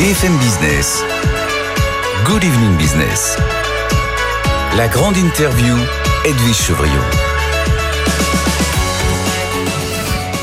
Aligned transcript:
BFM 0.00 0.34
Business. 0.38 1.04
Good 2.24 2.42
Evening 2.42 2.74
Business. 2.78 3.36
La 4.74 4.88
grande 4.88 5.18
interview, 5.18 5.76
Edwige 6.24 6.56
Chevriot. 6.56 6.90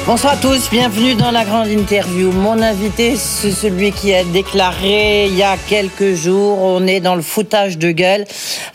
Bonsoir 0.05 0.33
à 0.33 0.37
tous, 0.37 0.69
bienvenue 0.69 1.15
dans 1.15 1.31
la 1.31 1.43
grande 1.43 1.69
interview. 1.69 2.31
Mon 2.31 2.61
invité, 2.61 3.15
c'est 3.15 3.49
celui 3.49 3.91
qui 3.91 4.13
a 4.13 4.23
déclaré 4.25 5.25
il 5.25 5.35
y 5.35 5.41
a 5.41 5.57
quelques 5.57 6.13
jours, 6.13 6.61
on 6.61 6.85
est 6.85 6.99
dans 6.99 7.15
le 7.15 7.23
foutage 7.23 7.79
de 7.79 7.89
gueule. 7.89 8.25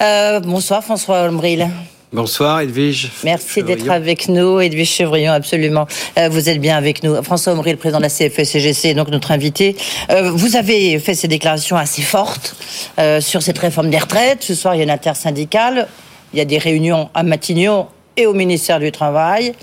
Euh, 0.01 0.41
bonsoir 0.41 0.83
François 0.83 1.21
Olmril. 1.21 1.71
Bonsoir 2.13 2.61
Edwige. 2.61 3.11
Merci 3.25 3.63
d'être 3.63 3.89
avec 3.89 4.29
nous, 4.29 4.61
Edwige 4.61 4.91
Chevrillon, 4.91 5.33
absolument. 5.33 5.87
Euh, 6.19 6.29
vous 6.29 6.51
êtes 6.51 6.61
bien 6.61 6.77
avec 6.77 7.03
nous. 7.03 7.23
François 7.23 7.55
Omri, 7.55 7.71
le 7.71 7.79
président 7.79 8.01
de 8.01 8.03
la 8.03 8.11
CFE-CGC, 8.11 8.93
donc 8.93 9.09
notre 9.09 9.31
invité. 9.31 9.77
Euh, 10.11 10.30
vous 10.30 10.57
avez 10.57 10.98
fait 10.98 11.15
ces 11.15 11.27
déclarations 11.27 11.77
assez 11.77 12.03
fortes 12.03 12.55
euh, 12.98 13.23
sur 13.23 13.41
cette 13.41 13.56
réforme 13.56 13.89
des 13.89 13.98
retraites. 13.98 14.43
Ce 14.43 14.55
soir, 14.55 14.75
il 14.75 14.79
y 14.79 14.80
a 14.83 14.84
une 14.84 14.91
intersyndicale. 14.91 15.89
Il 16.34 16.39
y 16.39 16.43
a 16.43 16.45
des 16.45 16.59
réunions 16.59 17.09
à 17.15 17.23
Matignon 17.23 17.87
et 18.19 18.27
au 18.27 18.34
ministère 18.34 18.79
du 18.79 18.92
Travail 18.92 19.55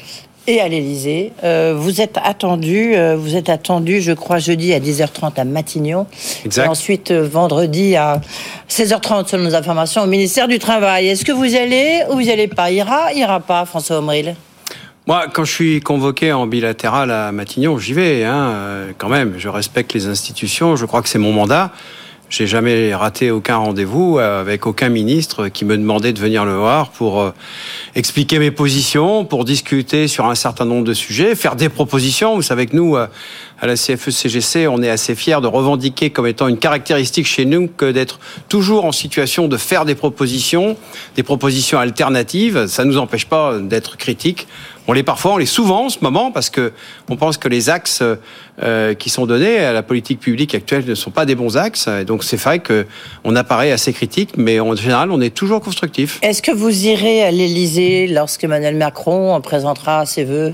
et 0.50 0.60
à 0.60 0.68
l'Elysée. 0.68 1.32
Euh, 1.44 1.76
vous 1.78 2.02
êtes 2.02 2.18
attendu, 2.24 2.96
euh, 2.96 3.16
vous 3.16 3.36
êtes 3.36 3.50
attendu, 3.50 4.02
je 4.02 4.12
crois, 4.12 4.40
jeudi 4.40 4.74
à 4.74 4.80
10h30 4.80 5.40
à 5.40 5.44
Matignon. 5.46 6.08
Exact. 6.44 6.66
Et 6.66 6.68
ensuite, 6.68 7.12
euh, 7.12 7.28
vendredi 7.28 7.96
à 7.96 8.20
16h30, 8.68 9.28
selon 9.28 9.44
nos 9.44 9.56
informations, 9.56 10.02
au 10.02 10.08
ministère 10.08 10.48
du 10.48 10.58
Travail. 10.58 11.08
Est-ce 11.08 11.24
que 11.24 11.32
vous 11.32 11.46
y 11.46 11.58
allez 11.58 12.04
ou 12.10 12.16
vous 12.16 12.22
y 12.22 12.32
allez 12.32 12.48
pas? 12.48 12.72
Ira, 12.72 13.14
ira 13.14 13.40
pas, 13.40 13.66
François 13.66 14.00
Omril? 14.00 14.36
Moi, 15.06 15.26
quand 15.32 15.44
je 15.44 15.52
suis 15.52 15.82
convoqué 15.82 16.34
en 16.34 16.48
bilatéral 16.48 17.12
à 17.12 17.32
Matignon, 17.32 17.78
j'y 17.78 17.94
vais, 17.94 18.24
hein, 18.24 18.88
quand 18.98 19.10
même. 19.10 19.36
Je 19.38 19.50
respecte 19.50 19.94
les 19.94 20.08
institutions, 20.08 20.76
je 20.76 20.86
crois 20.86 21.02
que 21.02 21.10
c'est 21.10 21.20
mon 21.20 21.32
mandat. 21.32 21.72
J'ai 22.30 22.46
jamais 22.46 22.94
raté 22.94 23.32
aucun 23.32 23.58
rendez-vous 23.58 24.20
avec 24.20 24.68
aucun 24.68 24.90
ministre 24.90 25.48
qui 25.48 25.66
me 25.66 25.76
demandait 25.76 26.14
de 26.14 26.20
venir 26.20 26.46
le 26.46 26.54
voir 26.54 26.92
pour 26.92 27.22
euh, 27.22 27.32
expliquer 27.96 28.38
mes 28.38 28.52
positions, 28.52 29.26
pour 29.26 29.46
discuter 29.46 30.08
sur 30.08 30.28
un 30.28 30.36
certain 30.36 30.66
nombre 30.66 30.84
de 30.84 30.94
sujets, 30.94 31.34
faire 31.34 31.56
des 31.56 31.70
propositions. 31.70 32.36
Vous 32.36 32.44
savez 32.44 32.68
que 32.68 32.76
nous, 32.76 32.96
euh, 32.96 33.08
à 33.62 33.68
la 33.68 33.76
CFE-CGC, 33.76 34.68
on 34.68 34.82
est 34.82 34.90
assez 34.90 35.16
fiers 35.16 35.42
de 35.42 35.48
revendiquer 35.48 36.10
comme 36.10 36.28
étant 36.28 36.48
une 36.48 36.58
caractéristique 36.58 37.28
chez 37.28 37.46
nous 37.46 37.68
que 37.68 37.92
d'être 37.92 38.20
toujours 38.48 38.86
en 38.86 38.92
situation 38.92 39.48
de 39.48 39.58
faire 39.58 39.86
des 39.86 39.96
propositions, 39.96 40.78
des 41.16 41.24
propositions 41.24 41.80
alternatives. 41.80 42.68
Ça 42.68 42.86
ne 42.86 42.92
nous 42.92 42.98
empêche 42.98 43.26
pas 43.26 43.58
d'être 43.60 43.98
critiques. 43.98 44.48
On 44.88 44.94
l'est 44.94 45.04
parfois, 45.04 45.34
on 45.34 45.38
l'est 45.38 45.46
souvent 45.46 45.86
en 45.86 45.90
ce 45.90 46.00
moment 46.02 46.32
parce 46.32 46.50
que 46.50 46.72
on 47.10 47.16
pense 47.16 47.38
que 47.38 47.48
les 47.48 47.70
axes 47.70 48.02
euh, 48.64 48.94
qui 48.96 49.10
sont 49.10 49.26
donnés 49.26 49.60
à 49.60 49.74
la 49.74 49.84
politique 49.84 50.20
publique 50.20 50.56
actuelle 50.56 50.86
ne 50.88 50.96
sont 50.96 51.12
pas 51.12 51.26
des 51.26 51.36
bons 51.36 51.58
axes. 51.58 51.88
Donc 52.08 52.24
c'est 52.24 52.38
vrai 52.38 52.60
que 52.60 52.88
on 53.24 53.36
apparaît 53.36 53.72
assez 53.72 53.94
critique, 53.94 54.32
mais 54.38 54.60
en 54.60 54.76
général, 54.76 55.12
on 55.12 55.22
est 55.22 55.36
toujours 55.36 55.62
constructif. 55.62 56.18
Est-ce 56.22 56.42
que 56.42 56.52
vous 56.52 56.88
irez 56.88 57.24
à 57.24 57.30
l'Elysée 57.30 58.08
lorsque 58.08 58.46
Emmanuel 58.46 58.78
Macron 58.78 59.40
présentera 59.42 60.06
ses 60.06 60.24
vœux 60.24 60.54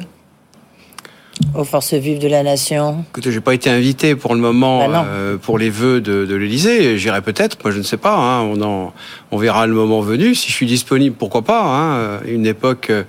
aux 1.53 1.64
forces 1.64 1.94
vives 1.94 2.19
de 2.19 2.28
la 2.28 2.44
nation 2.44 3.03
Écoutez, 3.11 3.31
j'ai 3.31 3.41
pas 3.41 3.53
été 3.53 3.69
invité 3.69 4.16
pour 4.16 4.36
le 4.36 4.41
moment 4.41 4.88
Bah 4.89 5.05
euh, 5.09 5.38
pour 5.38 5.58
les 5.58 5.69
vœux 5.69 6.00
de, 6.02 6.25
de 6.25 6.36
l'Élysée. 6.36 6.97
J'irai 6.97 7.22
peut-être, 7.22 7.58
moi 7.64 7.72
je 7.72 7.78
ne 7.78 7.83
sais 7.83 7.97
pas. 7.97 8.16
hein. 8.17 8.41
On, 8.41 8.61
en, 8.61 8.94
on 9.31 9.38
verra 9.38 9.67
le 9.67 9.73
moment 9.73 10.02
venu. 10.02 10.33
Si 10.36 10.50
je 10.50 10.53
suis 10.56 10.66
disponible, 10.66 11.16
pourquoi 11.17 11.41
pas. 11.41 11.63
hein. 11.66 12.19
Une 12.28 12.45
époque, 12.45 12.88
euh, 12.89 13.03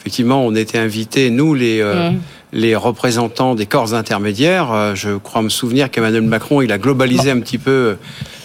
effectivement, 0.00 0.44
on 0.46 0.54
était 0.54 0.78
invités, 0.78 1.30
nous 1.30 1.54
les 1.54 1.80
euh, 1.80 2.10
Mm. 2.10 2.18
les 2.52 2.76
représentants 2.76 3.54
des 3.54 3.66
corps 3.66 3.94
intermédiaires. 3.94 4.94
Je 4.94 5.16
crois 5.16 5.42
me 5.42 5.48
souvenir 5.48 5.90
qu'Emmanuel 5.90 6.22
Macron, 6.22 6.60
il 6.62 6.70
a 6.72 6.78
globalisé 6.78 7.30
un 7.30 7.40
petit 7.40 7.58
peu 7.58 7.96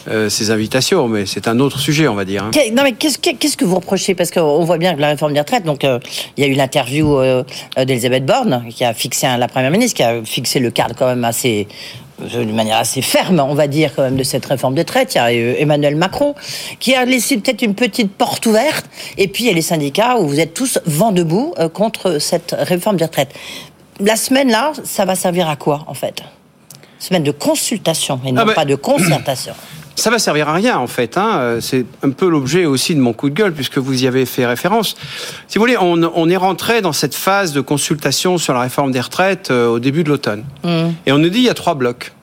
euh, 0.10 0.30
ses 0.30 0.52
invitations, 0.52 1.08
mais 1.08 1.26
c'est 1.26 1.48
un 1.48 1.60
autre 1.60 1.80
sujet, 1.80 2.08
on 2.08 2.16
va 2.16 2.26
dire. 2.26 2.44
hein. 2.44 2.52
Non 2.74 2.84
mais 2.84 2.94
qu'est-ce 2.94 3.18
que, 3.18 3.66
vous 3.66 3.76
reprochez? 3.76 4.16
Parce 4.16 4.32
qu'on 4.32 4.64
voit 4.64 4.78
bien 4.78 4.96
que 4.96 5.02
la 5.02 5.08
réforme 5.10 5.34
des 5.34 5.40
retraites, 5.40 5.64
donc 5.66 5.84
euh, 5.84 6.00
il 6.38 6.44
y 6.44 6.48
a 6.48 6.50
eu 6.50 6.54
l'interview 6.56 7.20
euh, 7.20 7.44
d'Elisabeth 7.78 8.26
Borne, 8.26 8.66
qui 8.70 8.84
a 8.84 8.94
fixé, 8.94 9.28
un- 9.28 9.38
la 9.38 9.48
Première 9.48 9.72
ministre, 9.72 9.96
qui 9.98 10.04
a 10.04 10.24
fixé 10.24 10.60
le 10.60 10.72
cadre 10.72 10.96
quand 10.98 11.08
même 11.08 11.24
assez 11.26 11.68
euh, 12.22 12.44
d'une 12.46 12.56
manière 12.56 12.78
assez 12.78 13.02
ferme, 13.02 13.40
on 13.40 13.54
va 13.54 13.68
dire, 13.68 13.92
quand 13.96 14.02
même, 14.04 14.16
de 14.18 14.24
cette 14.24 14.46
réforme 14.46 14.74
des 14.76 14.82
retraites. 14.82 15.14
Il 15.14 15.18
y 15.18 15.20
a 15.22 15.32
Emmanuel 15.32 15.96
Macron, 15.96 16.34
qui 16.80 16.96
a 16.96 17.06
laissé 17.06 17.38
peut-être 17.38 17.62
une 17.62 17.76
petite 17.76 18.12
porte 18.12 18.46
ouverte. 18.48 18.86
Et 19.18 19.28
puis, 19.28 19.44
il 19.44 19.48
y 19.48 19.52
a 19.52 19.54
les 19.54 19.62
syndicats 19.62 20.18
où 20.18 20.28
vous 20.28 20.40
êtes 20.40 20.54
tous 20.54 20.80
vent 20.86 21.12
debout 21.12 21.54
contre 21.74 22.18
cette 22.20 22.56
réforme 22.58 22.98
des 22.98 23.06
retraites. 23.06 23.30
La 24.00 24.16
semaine, 24.16 24.50
là, 24.50 24.72
ça 24.84 25.06
va 25.06 25.16
servir 25.16 25.48
à 25.50 25.56
quoi, 25.56 25.84
en 25.88 25.94
fait? 25.94 26.22
Semaine 27.00 27.22
de 27.24 27.32
consultation 27.32 28.20
et 28.26 28.32
non 28.32 28.42
Ah 28.42 28.46
ben- 28.46 28.54
pas 28.56 28.66
de 28.66 28.74
concertation. 28.76 29.54
Ça 29.98 30.12
va 30.12 30.20
servir 30.20 30.48
à 30.48 30.54
rien 30.54 30.78
en 30.78 30.86
fait. 30.86 31.18
Hein. 31.18 31.38
Euh, 31.40 31.60
C'est 31.60 31.86
un 32.04 32.12
peu 32.12 32.30
l'objet 32.30 32.66
aussi 32.66 32.94
de 32.94 33.02
mon 33.02 33.14
coup 33.14 33.30
de 33.32 33.36
gueule 33.36 33.52
puisque 33.52 33.80
vous 33.80 34.04
y 34.04 34.08
avez 34.08 34.28
fait 34.28 34.46
référence. 34.46 34.96
Si 35.48 35.58
vous 35.58 35.64
voulez, 35.64 35.76
on, 35.78 36.04
on 36.14 36.30
est 36.30 36.38
rentré 36.38 36.82
dans 36.82 36.94
cette 36.94 37.16
phase 37.16 37.52
de 37.52 37.62
consultation 37.62 38.38
sur 38.38 38.54
la 38.54 38.62
réforme 38.62 38.92
des 38.92 39.02
retraites 39.02 39.50
euh, 39.50 39.68
au 39.68 39.80
début 39.80 40.04
de 40.04 40.10
l'automne. 40.10 40.46
Mmh. 40.64 40.70
Et 41.08 41.12
on 41.12 41.18
nous 41.18 41.30
dit 41.30 41.40
il 41.40 41.46
y 41.46 41.50
a 41.50 41.56
trois 41.56 41.74
blocs. 41.74 42.14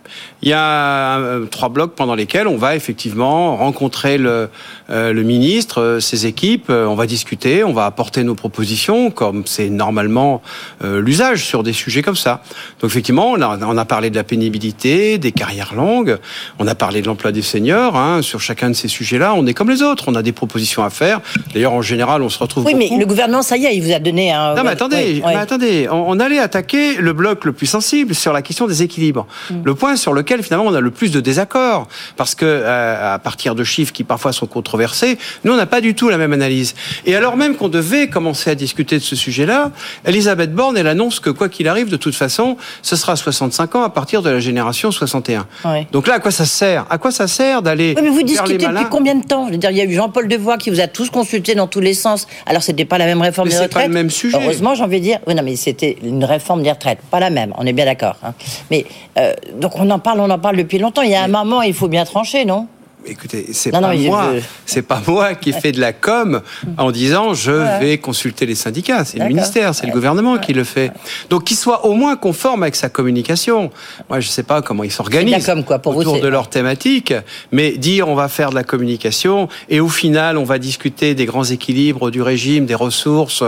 Il 0.45 0.51
y 0.51 0.53
a 0.53 1.19
euh, 1.21 1.47
trois 1.47 1.71
blocs 1.71 1.95
pendant 1.95 2.15
lesquels 2.15 2.47
on 2.49 2.59
va 2.59 2.77
effectivement 2.77 3.57
rencontrer 3.57 4.19
le, 4.19 4.51
euh, 4.91 5.15
le 5.15 5.23
ministre, 5.23 5.81
euh, 5.81 6.01
ses 6.01 6.27
équipes, 6.27 6.69
on 6.69 6.95
va 6.95 7.07
discuter, 7.07 7.65
on 7.65 7.73
va 7.73 7.87
apporter 7.87 8.25
nos 8.25 8.35
propositions, 8.35 9.11
comme 9.11 9.45
c'est 9.47 9.71
normalement 9.71 10.43
l'usage 10.83 11.47
sur 11.47 11.63
des 11.63 11.73
sujets 11.73 12.03
comme 12.03 12.17
ça. 12.17 12.43
Donc 12.81 12.91
effectivement, 12.91 13.31
on 13.31 13.41
a, 13.41 13.59
on 13.63 13.79
a 13.79 13.85
parlé 13.87 14.11
de 14.11 14.17
la 14.17 14.25
pénibilité, 14.25 15.17
des 15.17 15.33
carrières 15.33 15.75
longues, 15.75 16.19
on 16.59 16.67
a 16.67 16.75
parlé 16.75 17.01
de 17.01 17.07
l'emploi 17.07 17.33
des 17.33 17.41
seniors, 17.41 17.97
hein, 17.97 18.21
sur 18.21 18.41
chacun 18.41 18.69
de 18.69 18.75
ces 18.75 18.89
sujets-là, 18.89 19.33
on 19.35 19.47
est 19.47 19.55
comme 19.55 19.71
les 19.71 19.81
autres, 19.81 20.05
on 20.09 20.15
a 20.15 20.23
des 20.23 20.33
propositions 20.33 20.85
à 20.85 20.91
faire. 20.91 21.23
D'ailleurs, 21.55 21.73
en 21.73 21.81
général, 21.81 22.21
on 22.23 22.29
se 22.29 22.39
retrouve 22.39 22.67
Oui, 22.67 22.75
mais 22.75 22.91
le 22.91 23.07
gouvernement, 23.07 23.43
ça 23.43 23.57
y 23.57 23.65
est, 23.65 23.75
il 23.75 23.83
vous 23.83 23.93
a 23.93 23.99
donné 23.99 24.33
un. 24.33 24.55
Non, 24.55 24.63
mais 24.63 24.71
attendez, 24.71 25.23
mais 25.25 25.37
attendez, 25.37 25.89
on, 25.91 26.11
on 26.11 26.21
allait 26.21 26.39
attaquer 26.39 26.97
le 26.97 27.15
bloc 27.15 27.47
le 27.47 27.53
plus 27.53 27.67
sensible 27.67 28.15
sur 28.15 28.35
la 28.35 28.43
question 28.43 28.67
des 28.67 28.83
équilibres. 28.83 29.27
Mm. 29.51 29.55
Le 29.65 29.75
point 29.75 29.97
sur 29.97 30.13
lequel 30.13 30.34
finalement 30.43 30.67
on 30.67 30.75
a 30.75 30.81
le 30.81 30.91
plus 30.91 31.11
de 31.11 31.21
désaccords, 31.21 31.87
parce 32.17 32.35
que 32.35 32.45
euh, 32.47 33.15
à 33.15 33.19
partir 33.19 33.55
de 33.55 33.65
chiffres 33.65 33.93
qui 33.93 34.05
parfois 34.05 34.33
sont 34.33 34.47
controversés, 34.47 35.19
nous 35.45 35.53
on 35.53 35.57
n'a 35.57 35.67
pas 35.67 35.81
du 35.81 35.95
tout 35.95 36.09
la 36.09 36.19
même 36.19 36.33
analyse. 36.33 36.75
Et 37.07 37.15
alors 37.17 37.37
même 37.37 37.57
qu'on 37.57 37.69
devait 37.69 38.09
commencer 38.09 38.51
à 38.51 38.55
discuter 38.55 38.99
de 38.99 39.03
ce 39.03 39.17
sujet-là, 39.17 39.71
Elisabeth 40.07 40.53
Borne 40.55 40.77
elle 40.77 40.87
annonce 40.87 41.21
que 41.21 41.31
quoi 41.31 41.49
qu'il 41.49 41.69
arrive, 41.69 41.89
de 41.89 41.97
toute 41.97 42.15
façon, 42.15 42.57
ce 42.83 42.97
sera 42.97 43.17
65 43.17 43.75
ans 43.77 43.83
à 43.83 43.91
partir 43.91 44.23
de 44.23 44.31
la 44.31 44.41
génération 44.41 44.91
61. 44.91 45.47
Ouais. 45.65 45.87
Donc 45.93 46.07
là, 46.07 46.15
à 46.15 46.19
quoi 46.19 46.31
ça 46.31 46.45
sert? 46.47 46.87
À 46.91 46.99
quoi 46.99 47.11
ça 47.11 47.27
sert 47.29 47.63
d'aller 47.63 47.95
Oui, 47.97 48.03
mais 48.03 48.11
vous 48.11 48.19
les 48.19 48.25
discutez 48.25 48.59
malins? 48.67 48.81
depuis 48.81 48.91
combien 48.91 49.15
de 49.15 49.25
temps? 49.25 49.47
Je 49.47 49.53
veux 49.53 49.59
dire, 49.59 49.71
il 49.71 49.77
y 49.77 49.81
a 49.81 49.85
eu 49.85 49.93
Jean-Paul 49.95 50.29
Devoix 50.29 50.59
qui 50.59 50.71
vous 50.71 50.81
a 50.81 50.87
tous 50.87 51.11
consulté 51.11 51.55
dans 51.55 51.67
tous 51.67 51.81
les 51.81 51.95
sens. 51.95 52.27
Alors, 52.47 52.63
c'était 52.63 52.85
pas 52.85 52.99
la 52.99 53.07
même 53.07 53.21
réforme 53.23 53.49
Mais 53.49 53.55
des 53.55 53.61
retraites. 53.61 53.83
pas 53.83 53.87
le 53.89 53.95
même 53.95 54.11
sujet. 54.11 54.37
Heureusement, 54.41 54.75
j'ai 54.75 54.83
envie 54.83 54.99
de 54.99 55.05
dire. 55.05 55.19
Oui, 55.27 55.35
non, 55.35 55.43
mais 55.43 55.57
c'était 55.57 55.97
une 56.03 56.25
réforme 56.25 56.63
des 56.63 56.71
retraites, 56.71 56.99
pas 57.11 57.21
la 57.21 57.31
même. 57.31 57.53
On 57.59 57.67
est 57.67 57.73
bien 57.73 57.85
d'accord. 57.85 58.17
hein. 58.23 58.35
Mais 58.71 58.85
euh, 59.19 59.33
donc, 59.61 59.73
on 59.77 59.89
en 59.91 59.99
parle, 59.99 60.21
on 60.25 60.31
en 60.31 60.39
parle 60.39 60.57
depuis 60.57 60.79
longtemps. 60.79 61.03
Il 61.03 61.11
y 61.11 61.15
a 61.15 61.23
un 61.23 61.29
moment, 61.29 61.63
il 61.63 61.75
faut 61.75 61.89
bien 61.89 62.05
trancher, 62.05 62.45
non? 62.45 62.67
Écoutez, 63.07 63.49
c'est 63.53 63.71
pas 63.71 63.81
non, 63.83 63.95
moi, 64.09 64.31
je- 64.37 64.41
c'est 64.65 64.81
pas 64.81 65.03
moi 65.07 65.35
qui 65.35 65.53
fais 65.53 65.73
de 65.73 65.79
la 65.81 65.93
com 65.93 66.41
en 66.79 66.91
disant 66.91 67.35
je 67.35 67.51
Ouais. 67.53 67.79
vais 67.79 67.99
consulter 67.99 68.47
les 68.47 68.55
syndicats. 68.55 69.05
C'est 69.05 69.19
le 69.19 69.27
ministère, 69.27 69.75
c'est 69.75 69.83
le 69.83 69.89
Ouais. 69.89 69.93
gouvernement 69.93 70.39
qui 70.39 70.55
le 70.55 70.65
fait. 70.65 70.91
Donc 71.29 71.45
qu'il 71.45 71.59
soit 71.59 71.85
au 71.85 71.93
moins 71.93 72.17
conforme 72.17 72.63
avec 72.63 72.75
sa 72.77 72.89
communication. 72.89 73.71
Moi, 74.09 74.21
je 74.21 74.29
sais 74.29 74.43
pas 74.43 74.63
comment 74.63 74.85
ils 74.85 74.91
s'organisent 74.91 75.47
vous, 75.85 75.91
autour 76.01 76.19
de 76.19 76.29
leur 76.29 76.49
thématique, 76.49 77.13
mais 77.53 77.73
dire 77.73 78.09
on 78.09 78.15
va 78.15 78.29
faire 78.29 78.49
de 78.49 78.55
la 78.55 78.65
communication 78.65 79.51
et 79.69 79.81
au 79.81 79.91
final 79.91 80.39
on 80.39 80.45
va 80.45 80.59
discuter 80.59 81.15
des 81.15 81.27
grands 81.27 81.45
équilibres 81.45 82.11
du 82.11 82.23
régime, 82.23 82.65
des 82.65 82.75
ressources, 82.75 83.45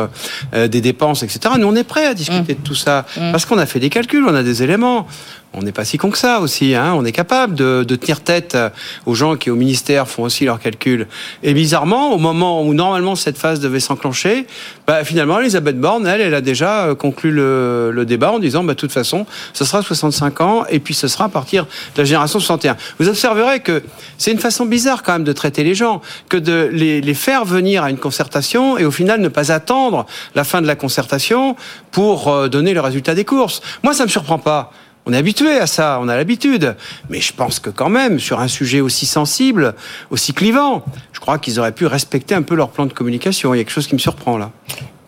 euh, 0.52 0.68
des 0.68 0.82
dépenses, 0.82 1.22
etc. 1.22 1.54
Nous 1.58 1.66
on 1.66 1.74
est 1.76 1.82
prêts 1.84 2.04
à 2.04 2.12
discuter 2.12 2.52
Mmh. 2.52 2.58
de 2.58 2.62
tout 2.62 2.74
ça 2.74 3.06
parce 3.32 3.46
qu'on 3.46 3.56
a 3.56 3.64
fait 3.64 3.80
des 3.80 3.88
calculs, 3.88 4.26
on 4.28 4.34
a 4.34 4.42
des 4.42 4.62
éléments. 4.62 5.06
On 5.52 5.62
n'est 5.62 5.72
pas 5.72 5.86
si 5.86 5.96
con 5.96 6.10
que 6.10 6.18
ça 6.18 6.40
aussi. 6.40 6.74
Hein. 6.74 6.92
On 6.96 7.04
est 7.04 7.12
capable 7.12 7.54
de, 7.54 7.82
de 7.86 7.96
tenir 7.96 8.20
tête 8.20 8.54
euh, 8.54 8.68
aux 9.06 9.14
gens 9.14 9.36
qui 9.36 9.50
au 9.50 9.54
ministère 9.54 10.06
font 10.06 10.24
aussi 10.24 10.44
leurs 10.44 10.60
calculs. 10.60 11.06
Et 11.42 11.54
bizarrement, 11.54 12.12
au 12.12 12.18
moment 12.18 12.62
où 12.62 12.74
normalement 12.74 13.16
cette 13.16 13.38
phase 13.38 13.58
devait 13.60 13.80
s'enclencher, 13.80 14.46
bah, 14.86 15.02
finalement 15.02 15.40
Elisabeth 15.40 15.80
Borne, 15.80 16.06
elle, 16.06 16.20
elle 16.20 16.34
a 16.34 16.42
déjà 16.42 16.88
euh, 16.88 16.94
conclu 16.94 17.30
le, 17.30 17.90
le 17.90 18.04
débat 18.04 18.32
en 18.32 18.38
disant, 18.38 18.64
bah, 18.64 18.74
de 18.74 18.78
toute 18.78 18.92
façon, 18.92 19.24
ce 19.54 19.64
sera 19.64 19.82
65 19.82 20.40
ans 20.42 20.64
et 20.68 20.78
puis 20.78 20.92
ce 20.92 21.08
sera 21.08 21.24
à 21.24 21.28
partir 21.30 21.64
de 21.64 22.02
la 22.02 22.04
génération 22.04 22.38
61. 22.38 22.76
Vous 22.98 23.08
observerez 23.08 23.60
que 23.60 23.82
c'est 24.18 24.32
une 24.32 24.38
façon 24.38 24.66
bizarre 24.66 25.02
quand 25.02 25.12
même 25.12 25.24
de 25.24 25.32
traiter 25.32 25.64
les 25.64 25.74
gens, 25.74 26.02
que 26.28 26.36
de 26.36 26.68
les, 26.70 27.00
les 27.00 27.14
faire 27.14 27.46
venir 27.46 27.82
à 27.82 27.90
une 27.90 27.98
concertation 27.98 28.76
et 28.76 28.84
au 28.84 28.90
final 28.90 29.20
ne 29.20 29.28
pas 29.28 29.52
attendre 29.52 30.06
la 30.34 30.44
fin 30.44 30.60
de 30.60 30.66
la 30.66 30.76
concertation 30.76 31.56
pour 31.92 32.28
euh, 32.28 32.48
donner 32.48 32.74
le 32.74 32.80
résultat 32.80 33.14
des 33.14 33.24
courses. 33.24 33.62
Moi, 33.82 33.94
ça 33.94 34.04
me 34.04 34.10
surprend 34.10 34.38
pas. 34.38 34.72
On 35.06 35.12
est 35.12 35.16
habitué 35.16 35.58
à 35.58 35.68
ça, 35.68 36.00
on 36.02 36.08
a 36.08 36.16
l'habitude. 36.16 36.74
Mais 37.08 37.20
je 37.20 37.32
pense 37.32 37.60
que 37.60 37.70
quand 37.70 37.88
même, 37.88 38.18
sur 38.18 38.40
un 38.40 38.48
sujet 38.48 38.80
aussi 38.80 39.06
sensible, 39.06 39.74
aussi 40.10 40.32
clivant, 40.32 40.84
je 41.12 41.20
crois 41.20 41.38
qu'ils 41.38 41.60
auraient 41.60 41.72
pu 41.72 41.86
respecter 41.86 42.34
un 42.34 42.42
peu 42.42 42.56
leur 42.56 42.70
plan 42.70 42.86
de 42.86 42.92
communication. 42.92 43.54
Il 43.54 43.58
y 43.58 43.60
a 43.60 43.64
quelque 43.64 43.72
chose 43.72 43.86
qui 43.86 43.94
me 43.94 44.00
surprend 44.00 44.36
là. 44.36 44.50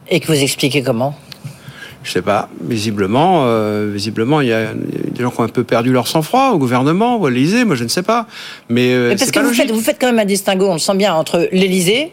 Et 0.09 0.21
que 0.21 0.29
vous 0.29 0.41
expliquez 0.41 0.83
comment? 0.83 1.19
Je 2.05 2.13
sais 2.13 2.23
pas. 2.23 2.49
Visiblement, 2.61 3.43
euh, 3.47 3.91
visiblement, 3.93 4.41
il 4.41 4.49
y 4.49 4.53
a 4.53 4.73
des 4.73 5.21
gens 5.21 5.31
qui 5.31 5.41
ont 5.41 5.45
un 5.45 5.49
peu 5.49 5.65
perdu 5.65 5.93
leur 5.93 6.07
sang-froid 6.07 6.51
au 6.53 6.59
gouvernement 6.59 7.17
ou 7.17 7.27
à 7.27 7.31
l'Élysée. 7.31 7.65
Moi, 7.65 7.75
je 7.75 7.83
ne 7.83 7.89
sais 7.89 8.05
pas. 8.05 8.27
Mais, 8.69 8.93
euh, 8.93 9.09
Mais 9.09 9.17
parce 9.17 9.33
que 9.33 9.35
pas 9.35 9.43
vous 9.43 9.49
logique. 9.49 9.65
faites, 9.65 9.73
vous 9.73 9.81
faites 9.81 10.01
quand 10.01 10.07
même 10.07 10.21
un 10.21 10.25
distinguo, 10.25 10.69
on 10.69 10.75
le 10.75 10.79
sent 10.79 10.95
bien, 10.95 11.13
entre 11.13 11.49
l'Élysée, 11.51 12.13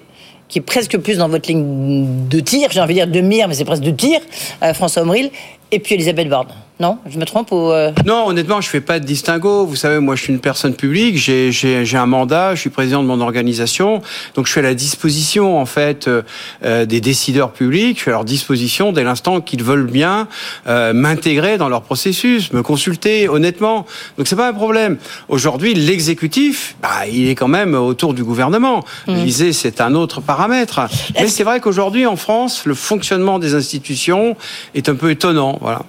qui 0.50 0.58
est 0.58 0.64
presque 0.64 0.98
plus 0.98 1.20
dans 1.20 1.30
votre 1.30 1.48
ligne 1.48 2.28
de 2.28 2.40
tir, 2.40 2.70
j'ai 2.72 2.82
envie 2.82 2.96
de 2.96 3.06
dire 3.06 3.08
de 3.08 3.22
mire, 3.22 3.48
mais 3.48 3.54
c'est 3.54 3.64
presque 3.64 3.84
de 3.84 3.92
tir, 3.92 4.20
euh, 4.64 4.74
François 4.74 5.04
Omril, 5.04 5.30
et 5.72 5.80
puis 5.80 5.94
Elisabeth 5.96 6.28
Borne. 6.30 6.48
Non 6.80 6.98
Je 7.10 7.18
me 7.18 7.24
trompe 7.26 7.54
ou 7.54 7.72
euh, 7.72 7.92
Non, 8.06 8.28
honnêtement, 8.28 8.60
je 8.60 8.68
fais 8.68 8.82
pas 8.82 9.00
de 9.00 9.06
distinguo. 9.06 9.66
Vous 9.66 9.78
savez, 9.78 10.00
moi, 10.00 10.16
je 10.18 10.24
suis 10.24 10.34
une 10.34 10.42
personne 10.42 10.74
publique. 10.74 11.18
J'ai, 11.18 11.50
j'ai, 11.54 11.86
j'ai 11.86 11.98
un 11.98 12.06
mandat. 12.06 12.54
Je 12.54 12.60
suis 12.60 12.70
président 12.70 13.02
de 13.02 13.08
mon 13.08 13.22
organisation. 13.22 14.02
Donc, 14.36 14.46
je 14.46 14.52
suis 14.52 14.60
à 14.60 14.64
la 14.64 14.74
disposition, 14.74 15.58
en 15.58 15.66
fait, 15.66 16.10
euh, 16.10 16.22
euh, 16.66 16.86
des 16.86 17.00
décideurs 17.00 17.52
publics. 17.54 17.96
Je 17.98 18.02
suis 18.02 18.12
à 18.12 18.16
leur 18.16 18.26
disposition 18.26 18.92
dès 18.92 19.06
l'instant 19.06 19.40
qu'ils 19.40 19.64
veulent 19.64 19.90
bien 19.90 20.28
euh, 20.68 20.92
m'intégrer 20.92 21.58
dans 21.58 21.70
leur 21.70 21.82
processus, 21.82 22.52
me 22.52 22.62
consulter, 22.62 23.30
honnêtement. 23.30 23.86
Donc, 24.18 24.28
c'est 24.28 24.36
pas 24.36 24.50
un 24.50 24.54
problème. 24.54 24.98
Aujourd'hui, 25.30 25.74
l'exécutif, 25.76 26.76
bah, 26.82 27.08
il 27.10 27.30
est 27.30 27.36
quand 27.36 27.48
même 27.48 27.74
autour 27.74 28.14
du 28.14 28.26
gouvernement. 28.26 28.84
L'Élysée, 29.08 29.54
c'est 29.54 29.80
un 29.80 29.96
autre 29.96 30.20
paramètre. 30.20 30.82
Mais 31.18 31.30
c'est 31.30 31.46
vrai 31.46 31.62
qu'aujourd'hui, 31.62 32.06
en 32.06 32.18
France, 32.18 32.64
le 32.66 32.74
fonctionnement 32.74 33.40
des 33.40 33.56
institutions 33.56 34.36
est 34.74 34.90
un 34.90 34.96
peu 34.96 35.10
étonnant. 35.12 35.58
Voilà. 35.62 35.82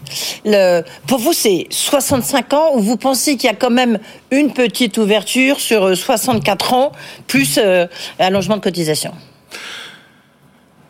le- 0.45 0.76
pour 1.07 1.19
vous, 1.19 1.33
c'est 1.33 1.67
65 1.71 2.53
ans 2.53 2.71
ou 2.75 2.81
vous 2.81 2.97
pensez 2.97 3.37
qu'il 3.37 3.49
y 3.49 3.53
a 3.53 3.57
quand 3.57 3.71
même 3.71 3.99
une 4.31 4.53
petite 4.53 4.99
ouverture 4.99 5.61
sur 5.61 5.85
euh, 5.85 5.95
64 5.95 6.75
ans 6.75 6.93
plus 7.27 7.59
euh, 7.59 7.87
allongement 8.19 8.57
de 8.57 8.63
cotisation? 8.63 9.13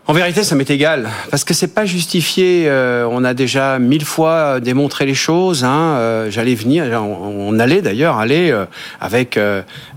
En 0.08 0.12
vérité, 0.12 0.44
ça 0.44 0.54
m'est 0.54 0.70
égal, 0.70 1.08
parce 1.32 1.42
que 1.42 1.52
c'est 1.52 1.74
pas 1.74 1.84
justifié. 1.84 2.66
euh, 2.68 3.08
on 3.10 3.24
a 3.24 3.34
déjà 3.34 3.80
mille 3.80 4.04
fois 4.04 4.60
démontré 4.60 5.04
les 5.04 5.14
choses. 5.14 5.64
Hein, 5.64 5.96
euh, 5.96 6.30
J'allais 6.30 6.54
venir, 6.54 6.84
on, 7.02 7.48
on 7.48 7.58
allait 7.58 7.82
d'ailleurs 7.82 8.16
aller 8.18 8.52
euh, 8.52 8.66
avec 9.00 9.36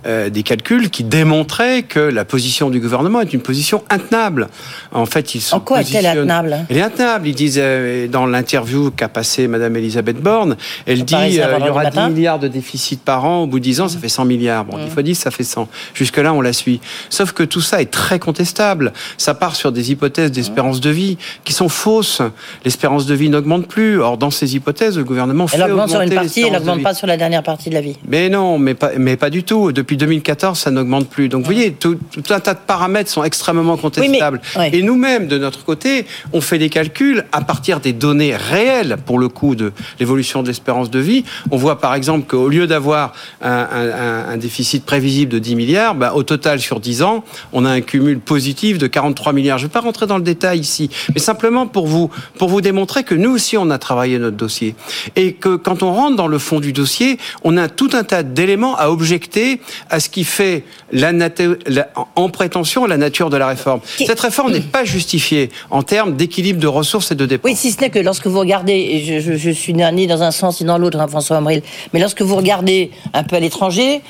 des 0.08 0.44
calculs 0.44 0.90
qui 0.90 1.04
démontraient 1.04 1.84
que 1.84 2.00
la 2.00 2.26
position 2.26 2.72
du 2.72 2.80
gouvernement 2.80 3.22
est 3.22 3.34
une 3.34 3.42
position 3.42 3.84
intenable. 3.92 4.48
En 4.92 5.06
fait, 5.06 5.36
ils 5.36 5.42
se 5.42 5.54
En 5.54 5.60
quoi 5.60 5.82
est-elle 5.82 6.08
intenable? 6.08 6.58
Elle 6.70 6.78
est 6.78 6.82
intenable. 6.82 7.28
Ils 7.28 7.36
disent 7.36 7.62
dans 8.10 8.26
l'interview 8.26 8.90
qu'a 8.90 9.10
passé 9.10 9.48
Madame 9.48 9.76
Elisabeth 9.76 10.20
Borne, 10.20 10.58
elle 10.88 11.06
dit 11.06 11.16
il 11.28 11.36
y 11.36 11.44
aura 11.44 11.84
matin. 11.84 12.08
10 12.08 12.16
milliards 12.16 12.40
de 12.40 12.48
déficit 12.48 13.04
par 13.04 13.26
an. 13.26 13.44
Au 13.44 13.48
bout 13.48 13.60
de 13.60 13.64
10 13.66 13.82
ans, 13.82 13.88
ça 13.88 14.00
fait 14.00 14.10
100 14.10 14.26
milliards. 14.26 14.66
Bon, 14.66 14.84
10 14.84 14.90
fois 14.90 15.04
10, 15.04 15.14
ça 15.14 15.30
fait 15.30 15.44
100. 15.44 15.68
Jusque-là, 15.94 16.34
on 16.34 16.42
la 16.42 16.54
suit. 16.54 16.82
Sauf 17.12 17.32
que 17.34 17.44
tout 17.44 17.62
ça 17.62 17.80
est 17.80 17.92
très 17.92 18.18
contestable. 18.18 18.92
Ça 19.18 19.36
part 19.36 19.56
sur 19.56 19.72
des 19.72 19.92
hypothèses 19.92 19.99
d'espérance 20.08 20.80
de 20.80 20.90
vie 20.90 21.18
qui 21.44 21.54
sont 21.54 21.70
fausses. 21.70 22.22
L'espérance 22.66 23.06
de 23.06 23.14
vie 23.14 23.30
n'augmente 23.30 23.68
plus. 23.68 24.00
Or, 24.02 24.18
dans 24.18 24.32
ces 24.32 24.56
hypothèses, 24.56 24.98
le 24.98 25.04
gouvernement 25.04 25.48
fait 25.48 25.58
Elle 25.58 25.72
augmente 25.72 25.90
sur 25.90 26.00
une 26.02 26.08
augmenter 26.10 26.26
partie, 26.26 26.42
elle 26.42 26.54
n'augmente 26.54 26.82
pas 26.84 26.94
sur 26.94 27.08
la 27.08 27.18
dernière 27.18 27.44
partie 27.44 27.70
de 27.70 27.74
la 27.76 27.82
vie. 27.82 27.96
Mais 28.08 28.30
non, 28.30 28.58
mais 28.60 28.74
pas, 28.74 28.92
mais 28.98 29.18
pas 29.18 29.30
du 29.30 29.44
tout. 29.44 29.72
Depuis 29.72 29.98
2014, 29.98 30.58
ça 30.58 30.72
n'augmente 30.72 31.10
plus. 31.10 31.30
Donc, 31.30 31.42
vous 31.42 31.52
voyez, 31.52 31.74
tout, 31.74 31.98
tout 32.12 32.34
un 32.34 32.40
tas 32.40 32.54
de 32.54 32.60
paramètres 32.66 33.10
sont 33.10 33.24
extrêmement 33.24 33.78
contestables. 33.78 34.42
ouais. 34.58 34.70
Et 34.74 34.82
nous-mêmes, 34.82 35.28
de 35.28 35.38
notre 35.38 35.66
côté, 35.66 36.06
on 36.34 36.42
fait 36.42 36.58
des 36.58 36.70
calculs 36.70 37.26
à 37.32 37.42
partir 37.42 37.80
des 37.80 37.94
données 37.94 38.36
réelles, 38.36 38.98
pour 39.06 39.20
le 39.20 39.28
coup, 39.30 39.56
de 39.56 39.72
l'évolution 40.00 40.42
de 40.44 40.48
l'espérance 40.48 40.90
de 40.90 41.00
vie. 41.00 41.24
On 41.52 41.58
voit, 41.58 41.80
par 41.80 41.96
exemple, 41.96 42.26
qu'au 42.28 42.48
lieu 42.50 42.68
d'avoir 42.68 43.14
un, 43.42 43.50
un- 43.52 43.90
un- 43.90 44.30
un 44.30 44.38
déficit 44.38 44.86
prévisible 44.86 45.32
de 45.32 45.40
10 45.40 45.56
milliards, 45.56 45.96
bah, 45.96 46.14
au 46.16 46.24
total, 46.24 46.60
sur 46.60 46.80
10 46.80 47.02
ans, 47.04 47.24
on 47.54 47.66
a 47.66 47.70
un 47.72 47.82
cumul 47.82 48.20
positif 48.20 48.78
de 48.78 48.88
43 48.88 49.34
milliards. 49.34 49.58
Je 49.58 49.64
ne 49.66 49.70
vais 49.70 49.74
pas 49.74 49.82
rentrer 49.90 50.06
dans 50.08 50.18
le 50.18 50.24
détail 50.24 50.60
ici, 50.60 50.90
mais 51.14 51.20
simplement 51.20 51.66
pour 51.68 51.88
vous, 51.88 52.10
pour 52.38 52.48
vous 52.50 52.62
démontrer 52.62 53.04
que 53.04 53.16
nous 53.16 53.32
aussi, 53.32 53.58
on 53.58 53.70
a 53.72 53.78
travaillé 53.80 54.20
notre 54.20 54.38
dossier. 54.38 54.76
Et 55.16 55.34
que 55.34 55.56
quand 55.56 55.82
on 55.84 55.92
rentre 55.94 56.16
dans 56.16 56.28
le 56.28 56.38
fond 56.40 56.60
du 56.60 56.74
dossier, 56.74 57.18
on 57.44 57.58
a 57.58 57.68
tout 57.68 57.90
un 57.94 58.04
tas 58.04 58.22
d'éléments 58.24 58.76
à 58.78 58.90
objecter 58.90 59.62
à 59.90 60.00
ce 60.00 60.10
qui 60.10 60.24
fait 60.24 60.64
la 60.92 61.12
natu- 61.12 61.58
la- 61.68 61.90
en 62.16 62.30
prétention 62.30 62.86
la 62.86 62.98
nature 62.98 63.30
de 63.30 63.38
la 63.38 63.48
réforme. 63.48 63.80
Cette 64.06 64.20
réforme 64.20 64.52
n'est 64.52 64.60
pas 64.62 64.86
justifiée 64.86 65.50
en 65.72 65.82
termes 65.84 66.16
d'équilibre 66.16 66.60
de 66.60 66.68
ressources 66.68 67.12
et 67.12 67.16
de 67.16 67.26
dépenses. 67.26 67.50
Oui, 67.52 67.56
si 67.58 67.72
ce 67.72 67.82
n'est 67.82 67.90
que 67.90 68.00
lorsque 68.00 68.28
vous 68.28 68.40
regardez, 68.40 68.74
et 68.74 69.04
je, 69.04 69.20
je, 69.20 69.38
je 69.38 69.50
suis 69.50 69.74
ni 69.74 70.06
dans 70.08 70.22
un 70.22 70.32
sens 70.32 70.62
ni 70.62 70.68
dans 70.68 70.78
l'autre, 70.78 71.00
hein, 71.00 71.08
François 71.08 71.38
Amril, 71.38 71.62
mais 71.94 72.00
lorsque 72.00 72.22
vous 72.22 72.36
regardez 72.36 72.92
un 73.14 73.24
peu 73.24 73.36
à 73.36 73.40
l'étranger, 73.40 74.02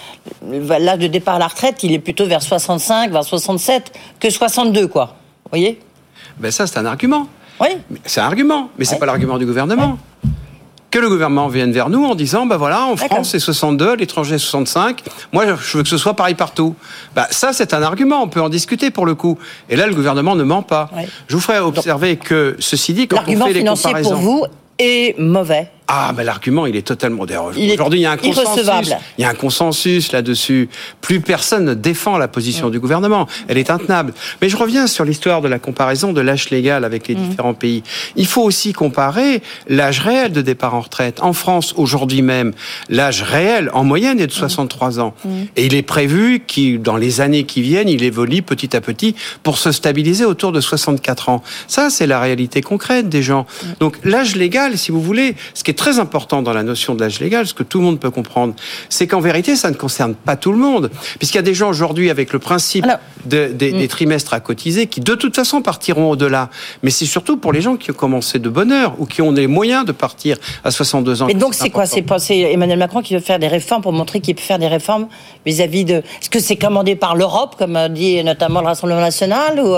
l'âge 0.51 0.99
de 0.99 1.07
départ 1.07 1.35
à 1.35 1.39
la 1.39 1.47
retraite, 1.47 1.77
il 1.83 1.93
est 1.93 1.99
plutôt 1.99 2.25
vers 2.25 2.41
65, 2.41 3.11
vers 3.11 3.23
67 3.23 3.91
que 4.19 4.29
62, 4.29 4.87
quoi. 4.87 5.15
Vous 5.51 5.57
voyez? 5.57 5.79
Ben 6.39 6.51
ça, 6.51 6.67
c'est 6.67 6.77
un 6.77 6.85
argument. 6.85 7.27
Oui. 7.61 7.69
Mais 7.89 7.99
C'est 8.05 8.21
un 8.21 8.25
argument, 8.25 8.69
mais 8.77 8.85
c'est 8.85 8.93
Ouais. 8.93 8.99
pas 8.99 9.05
l'argument 9.05 9.37
du 9.37 9.45
gouvernement. 9.45 9.97
Que 10.91 10.97
le 10.97 11.07
gouvernement 11.07 11.47
vienne 11.49 11.71
vers 11.71 11.89
nous 11.89 12.03
en 12.03 12.15
disant, 12.15 12.47
ben 12.47 12.57
voilà, 12.57 12.85
en. 12.85 12.95
France 12.97 13.29
c'est 13.29 13.39
62, 13.39 13.91
à 13.91 13.95
l'étranger 13.95 14.39
65. 14.39 15.03
Moi, 15.31 15.45
je 15.61 15.77
veux 15.77 15.83
que 15.83 15.89
ce 15.89 15.97
soit 15.97 16.15
pareil 16.15 16.33
partout. 16.33 16.73
Bah 17.15 17.27
ça, 17.29 17.53
c'est 17.53 17.75
un 17.75 17.83
argument. 17.83 18.23
On 18.23 18.27
peut 18.27 18.41
en 18.41 18.49
discuter 18.49 18.89
pour 18.89 19.05
le 19.05 19.13
coup. 19.13 19.37
Et 19.69 19.75
là, 19.75 19.85
le 19.85 19.93
gouvernement 19.93 20.35
ne 20.35 20.43
ment 20.43 20.63
pas. 20.63 20.89
Ouais. 20.95 21.07
Je 21.27 21.35
vous 21.35 21.41
ferai 21.41 21.59
observer 21.59 22.17
que 22.17 22.55
ceci 22.59 22.93
dit, 22.93 23.07
quand 23.07 23.17
on 23.17 23.19
L'argument 23.19 23.45
fait 23.45 23.53
les 23.53 23.59
financier 23.59 23.83
comparaisons, 23.85 24.09
pour 24.11 24.19
vous 24.19 24.45
est 24.79 25.19
mauvais. 25.19 25.69
Ah, 25.91 26.13
ben 26.15 26.23
l'argument, 26.23 26.67
il 26.67 26.75
est 26.75 26.85
totalement 26.85 27.23
Aujourd'hui, 27.23 27.99
il 27.99 28.03
y 28.03 28.05
a 28.05 28.11
un 28.11 28.17
consensus. 28.17 28.93
Il 29.17 29.21
y 29.21 29.25
a 29.25 29.29
un 29.29 29.33
consensus 29.33 30.11
là-dessus. 30.11 30.69
Plus 31.01 31.19
personne 31.19 31.65
ne 31.65 31.73
défend 31.73 32.19
la 32.19 32.27
position 32.27 32.69
du 32.69 32.79
gouvernement. 32.79 33.25
Elle 33.47 33.57
est 33.57 33.71
intenable. 33.71 34.13
Mais 34.39 34.49
je 34.49 34.55
reviens 34.55 34.85
sur 34.85 35.03
l'histoire 35.03 35.41
de 35.41 35.47
la 35.47 35.57
comparaison 35.57 36.13
de 36.13 36.21
l'âge 36.21 36.51
légal 36.51 36.85
avec 36.85 37.07
les 37.07 37.15
différents 37.15 37.55
pays. 37.55 37.81
Il 38.15 38.27
faut 38.27 38.43
aussi 38.43 38.71
comparer 38.71 39.41
l'âge 39.67 40.01
réel 40.01 40.31
de 40.31 40.43
départ 40.43 40.75
en 40.75 40.81
retraite. 40.81 41.23
En 41.23 41.33
France, 41.33 41.73
aujourd'hui 41.75 42.21
même, 42.21 42.53
l'âge 42.89 43.23
réel, 43.23 43.71
en 43.73 43.83
moyenne, 43.83 44.19
est 44.19 44.27
de 44.27 44.31
63 44.31 44.99
ans. 44.99 45.15
Et 45.55 45.65
il 45.65 45.73
est 45.73 45.81
prévu 45.81 46.43
qu'il, 46.45 46.83
dans 46.83 46.97
les 46.97 47.19
années 47.19 47.45
qui 47.45 47.63
viennent, 47.63 47.89
il 47.89 48.03
évolue 48.03 48.43
petit 48.43 48.75
à 48.75 48.81
petit 48.81 49.15
pour 49.41 49.57
se 49.57 49.71
stabiliser 49.71 50.25
autour 50.25 50.51
de 50.51 50.61
64 50.61 51.29
ans. 51.29 51.41
Ça, 51.67 51.89
c'est 51.89 52.05
la 52.05 52.19
réalité 52.19 52.61
concrète 52.61 53.09
des 53.09 53.23
gens. 53.23 53.47
Donc, 53.79 53.97
l'âge 54.03 54.35
légal, 54.35 54.77
si 54.77 54.91
vous 54.91 55.01
voulez, 55.01 55.35
ce 55.55 55.63
qui 55.63 55.71
est 55.71 55.78
très 55.79 55.97
important 55.99 56.41
dans 56.41 56.53
la 56.53 56.61
notion 56.63 56.93
de 56.93 57.01
l'âge 57.01 57.19
légal, 57.19 57.47
ce 57.47 57.53
que 57.53 57.63
tout 57.63 57.79
le 57.79 57.85
monde 57.85 57.99
peut 57.99 58.11
comprendre, 58.11 58.53
c'est 58.89 59.07
qu'en 59.07 59.21
vérité, 59.21 59.55
ça 59.55 59.71
ne 59.71 59.75
concerne 59.75 60.13
pas 60.13 60.35
tout 60.35 60.51
le 60.51 60.57
monde. 60.57 60.91
Puisqu'il 61.17 61.37
y 61.37 61.39
a 61.39 61.43
des 61.43 61.53
gens 61.53 61.69
aujourd'hui 61.69 62.09
avec 62.09 62.33
le 62.33 62.39
principe 62.39 62.83
Alors- 62.83 62.97
de- 63.25 63.47
des, 63.47 63.71
des 63.71 63.87
trimestres 63.87 64.33
à 64.33 64.39
cotiser 64.41 64.87
qui, 64.87 64.99
de 64.99 65.15
toute 65.15 65.35
façon, 65.35 65.61
partiront 65.61 66.09
au-delà. 66.11 66.49
Mais 66.83 66.89
c'est 66.89 67.05
surtout 67.05 67.37
pour 67.37 67.53
les 67.53 67.61
gens 67.61 67.77
qui 67.77 67.91
ont 67.91 67.93
commencé 67.95 68.39
de 68.39 68.49
bonne 68.49 68.71
heure 68.71 68.93
ou 68.99 69.05
qui 69.05 69.21
ont 69.21 69.31
les 69.31 69.47
moyens 69.47 69.85
de 69.85 69.91
partir 69.93 70.37
à 70.63 70.71
62 70.71 71.21
ans. 71.23 71.27
Et 71.29 71.33
donc, 71.33 71.53
c'est 71.53 71.69
quoi? 71.69 71.85
C'est 71.85 72.03
Emmanuel 72.39 72.77
Macron 72.79 73.01
qui 73.01 73.13
veut 73.13 73.19
faire 73.21 73.39
des 73.39 73.47
réformes 73.47 73.81
pour 73.81 73.93
montrer 73.93 74.19
qu'il 74.19 74.35
peut 74.35 74.41
faire 74.41 74.59
des 74.59 74.67
réformes 74.67 75.07
vis-à-vis 75.45 75.85
de. 75.85 75.93
Est-ce 75.95 76.29
que 76.29 76.39
c'est 76.39 76.57
commandé 76.57 76.95
par 76.95 77.15
l'Europe, 77.15 77.55
comme 77.57 77.75
a 77.75 77.87
dit 77.89 78.21
notamment 78.23 78.59
le 78.61 78.67
Rassemblement 78.67 78.99
national 79.01 79.59
ou 79.59 79.75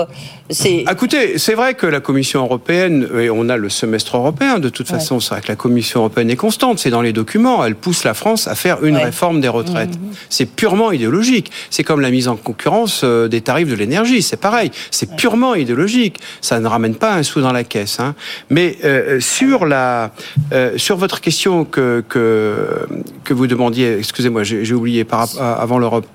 c'est 0.50 0.84
Ah, 0.86 0.92
Écoutez, 0.92 1.38
c'est 1.38 1.54
vrai 1.54 1.74
que 1.74 1.86
la 1.86 2.00
Commission 2.00 2.42
européenne, 2.44 3.08
et 3.20 3.30
on 3.30 3.48
a 3.48 3.56
le 3.56 3.68
semestre 3.68 4.16
européen, 4.16 4.58
de 4.58 4.68
toute 4.68 4.90
Ouais. 4.90 4.98
façon, 4.98 5.20
c'est 5.20 5.30
vrai 5.34 5.40
que 5.42 5.48
la 5.48 5.56
Commission 5.56 5.91
européenne 6.00 6.30
est 6.30 6.36
constante, 6.36 6.78
c'est 6.78 6.90
dans 6.90 7.02
les 7.02 7.12
documents, 7.12 7.64
elle 7.64 7.74
pousse 7.74 8.04
la 8.04 8.14
France 8.14 8.48
à 8.48 8.54
faire 8.54 8.84
une 8.84 8.96
Ouais. 8.96 9.04
réforme 9.04 9.40
des 9.40 9.48
retraites. 9.48 9.98
C'est 10.28 10.46
purement 10.46 10.92
idéologique. 10.92 11.50
C'est 11.70 11.84
comme 11.84 12.00
la 12.00 12.10
mise 12.10 12.28
en 12.28 12.36
concurrence 12.36 13.02
euh, 13.04 13.28
des 13.28 13.40
tarifs 13.40 13.68
de 13.68 13.74
l'énergie, 13.74 14.22
c'est 14.22 14.36
pareil. 14.36 14.70
C'est 14.90 15.16
purement 15.16 15.54
idéologique. 15.54 16.18
Ça 16.40 16.60
ne 16.60 16.66
ramène 16.66 16.94
pas 16.94 17.14
un 17.14 17.22
sou 17.22 17.40
dans 17.40 17.52
la 17.52 17.64
caisse. 17.64 17.98
hein. 18.00 18.14
Mais 18.50 18.76
euh, 18.84 19.20
sur, 19.20 19.64
la, 19.66 20.10
euh, 20.52 20.76
sur 20.76 20.96
votre 20.96 21.20
question 21.20 21.64
que, 21.64 22.04
que, 22.08 22.86
que 23.24 23.34
vous 23.34 23.46
demandiez, 23.46 23.98
excusez-moi, 23.98 24.42
j'ai 24.42 24.74
oublié 24.74 25.04
par, 25.04 25.28
avant 25.40 25.78
l'Europe. 25.78 26.06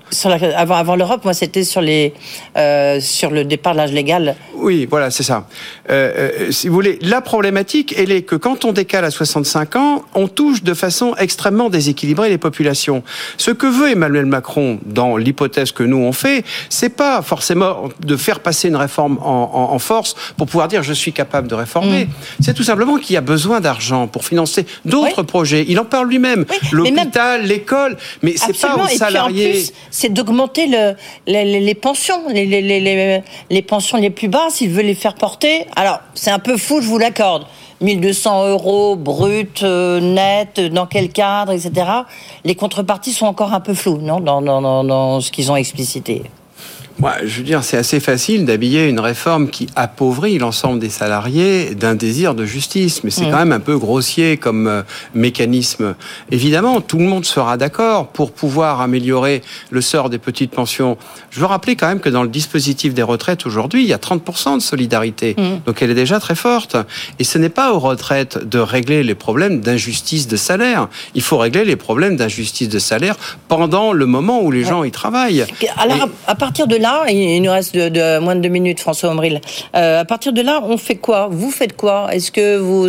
avant, 0.56 0.74
avant 0.76 0.96
l'Europe, 0.96 1.24
moi, 1.24 1.34
c'était 1.34 1.64
sur 1.64 1.80
les 1.80 2.14
euh, 2.56 3.00
sur 3.00 3.30
le 3.30 3.44
départ 3.44 3.72
de 3.72 3.78
l'âge 3.78 3.92
légal. 3.92 4.36
Oui, 4.54 4.86
voilà, 4.90 5.10
c'est 5.10 5.22
ça. 5.22 5.46
Euh, 5.90 6.30
euh, 6.48 6.50
si 6.52 6.68
vous 6.68 6.74
voulez, 6.74 6.98
la 7.02 7.20
problématique, 7.20 7.94
elle 7.96 8.12
est 8.12 8.22
que 8.22 8.36
quand 8.36 8.64
on 8.64 8.72
décale 8.72 9.04
à 9.04 9.10
65 9.10 9.57
ans, 9.76 10.02
on 10.14 10.28
touche 10.28 10.62
de 10.62 10.74
façon 10.74 11.14
extrêmement 11.18 11.68
déséquilibrée 11.70 12.28
les 12.28 12.38
populations. 12.38 13.02
Ce 13.36 13.50
que 13.50 13.66
veut 13.66 13.90
Emmanuel 13.90 14.26
Macron, 14.26 14.78
dans 14.86 15.16
l'hypothèse 15.16 15.72
que 15.72 15.82
nous 15.82 15.98
on 15.98 16.12
fait, 16.12 16.44
c'est 16.68 16.88
pas 16.90 17.22
forcément 17.22 17.84
de 18.00 18.16
faire 18.16 18.40
passer 18.40 18.68
une 18.68 18.76
réforme 18.76 19.18
en, 19.22 19.50
en- 19.52 19.74
en 19.74 19.78
force 19.78 20.14
pour 20.36 20.46
pouvoir 20.46 20.68
dire 20.68 20.82
je 20.82 20.92
suis 20.92 21.12
capable 21.12 21.48
de 21.48 21.54
réformer. 21.54 22.08
C'est 22.40 22.54
tout 22.54 22.62
simplement 22.62 22.96
qu'il 22.96 23.14
y 23.14 23.16
a 23.16 23.20
besoin 23.22 23.60
d'argent 23.60 24.06
pour 24.06 24.24
financer 24.24 24.66
d'autres 24.84 25.20
Oui. 25.22 25.26
projets. 25.26 25.64
Il 25.68 25.78
en 25.80 25.84
parle 25.84 26.08
lui-même. 26.08 26.44
Oui, 26.48 26.56
mais 26.72 26.82
même- 26.90 26.94
L'hôpital, 26.96 27.42
l'école, 27.46 27.96
mais 28.22 28.34
c'est 28.36 28.58
pas 28.60 28.74
aux 28.76 28.82
Et 28.84 28.86
puis 28.86 28.94
en 28.96 28.98
salariés. 28.98 29.50
plus, 29.50 29.72
c'est 29.90 30.12
d'augmenter 30.12 30.66
le, 30.66 30.94
les, 31.26 31.74
pensions, 31.74 32.22
les, 32.28 32.44
les 32.46 33.62
pensions 33.62 33.98
les 33.98 34.10
plus 34.10 34.28
basses. 34.28 34.60
Il 34.60 34.70
veut 34.70 34.82
les 34.82 34.94
faire 34.94 35.14
porter. 35.14 35.66
Alors, 35.76 36.00
c'est 36.14 36.30
un 36.30 36.38
peu 36.38 36.56
fou, 36.56 36.80
je 36.80 36.86
vous 36.86 36.98
l'accorde. 36.98 37.46
1200 37.80 38.48
euros 38.48 38.96
brut, 38.96 39.62
euh, 39.62 40.00
net, 40.00 40.60
dans 40.60 40.86
quel 40.86 41.10
cadre, 41.10 41.52
etc. 41.52 41.72
Les 42.44 42.54
contreparties 42.54 43.12
sont 43.12 43.26
encore 43.26 43.52
un 43.52 43.60
peu 43.60 43.74
floues, 43.74 44.00
non, 44.00 44.20
dans, 44.20 44.42
dans, 44.42 44.60
dans, 44.60 44.84
dans 44.84 45.20
ce 45.20 45.30
qu'ils 45.30 45.52
ont 45.52 45.56
explicité. 45.56 46.24
Moi, 47.00 47.14
je 47.24 47.38
veux 47.38 47.44
dire, 47.44 47.62
c'est 47.62 47.76
assez 47.76 48.00
facile 48.00 48.44
d'habiller 48.44 48.88
une 48.88 48.98
réforme 48.98 49.50
qui 49.50 49.68
appauvrit 49.76 50.36
l'ensemble 50.38 50.80
des 50.80 50.88
salariés 50.88 51.76
d'un 51.76 51.94
désir 51.94 52.34
de 52.34 52.44
justice, 52.44 53.04
mais 53.04 53.10
c'est 53.10 53.26
mm. 53.26 53.30
quand 53.30 53.38
même 53.38 53.52
un 53.52 53.60
peu 53.60 53.78
grossier 53.78 54.36
comme 54.36 54.66
euh, 54.66 54.82
mécanisme. 55.14 55.94
Évidemment, 56.32 56.80
tout 56.80 56.98
le 56.98 57.04
monde 57.04 57.24
sera 57.24 57.56
d'accord 57.56 58.08
pour 58.08 58.32
pouvoir 58.32 58.80
améliorer 58.80 59.42
le 59.70 59.80
sort 59.80 60.10
des 60.10 60.18
petites 60.18 60.50
pensions. 60.50 60.98
Je 61.30 61.38
veux 61.38 61.46
rappeler 61.46 61.76
quand 61.76 61.86
même 61.86 62.00
que 62.00 62.08
dans 62.08 62.24
le 62.24 62.28
dispositif 62.28 62.94
des 62.94 63.04
retraites 63.04 63.46
aujourd'hui, 63.46 63.84
il 63.84 63.88
y 63.88 63.92
a 63.92 63.98
30% 63.98 64.56
de 64.56 64.62
solidarité, 64.62 65.36
mm. 65.38 65.66
donc 65.66 65.80
elle 65.80 65.92
est 65.92 65.94
déjà 65.94 66.18
très 66.18 66.34
forte. 66.34 66.76
Et 67.20 67.24
ce 67.24 67.38
n'est 67.38 67.48
pas 67.48 67.72
aux 67.72 67.78
retraites 67.78 68.38
de 68.38 68.58
régler 68.58 69.04
les 69.04 69.14
problèmes 69.14 69.60
d'injustice 69.60 70.26
de 70.26 70.36
salaire. 70.36 70.88
Il 71.14 71.22
faut 71.22 71.38
régler 71.38 71.64
les 71.64 71.76
problèmes 71.76 72.16
d'injustice 72.16 72.68
de 72.68 72.80
salaire 72.80 73.14
pendant 73.46 73.92
le 73.92 74.06
moment 74.06 74.42
où 74.42 74.50
les 74.50 74.64
gens 74.64 74.82
y 74.82 74.90
travaillent. 74.90 75.46
Alors, 75.76 76.08
à 76.26 76.34
partir 76.34 76.66
de 76.66 76.74
là, 76.74 76.87
il 77.08 77.42
nous 77.42 77.50
reste 77.50 77.76
moins 78.20 78.34
de 78.36 78.40
deux 78.40 78.48
minutes, 78.48 78.80
François 78.80 79.10
Omril. 79.10 79.40
Euh, 79.74 80.00
à 80.00 80.04
partir 80.04 80.32
de 80.32 80.42
là, 80.42 80.60
on 80.64 80.76
fait 80.76 80.96
quoi? 80.96 81.28
Vous 81.30 81.50
faites 81.50 81.76
quoi? 81.76 82.08
Est-ce 82.12 82.30
que 82.30 82.56
vous, 82.56 82.88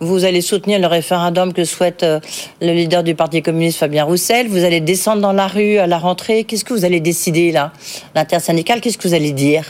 vous 0.00 0.24
allez 0.24 0.40
soutenir 0.40 0.78
le 0.78 0.86
référendum 0.86 1.52
que 1.52 1.64
souhaite 1.64 2.02
euh, 2.02 2.20
le 2.60 2.72
leader 2.72 3.02
du 3.02 3.14
Parti 3.14 3.42
communiste, 3.42 3.78
Fabien 3.78 4.04
Roussel? 4.04 4.48
Vous 4.48 4.64
allez 4.64 4.80
descendre 4.80 5.22
dans 5.22 5.32
la 5.32 5.46
rue 5.46 5.78
à 5.78 5.86
la 5.86 5.98
rentrée? 5.98 6.44
Qu'est-ce 6.44 6.64
que 6.64 6.74
vous 6.74 6.84
allez 6.84 7.00
décider 7.00 7.52
là? 7.52 7.72
L'intersyndicale, 8.14 8.80
qu'est-ce 8.80 8.98
que 8.98 9.08
vous 9.08 9.14
allez 9.14 9.32
dire? 9.32 9.64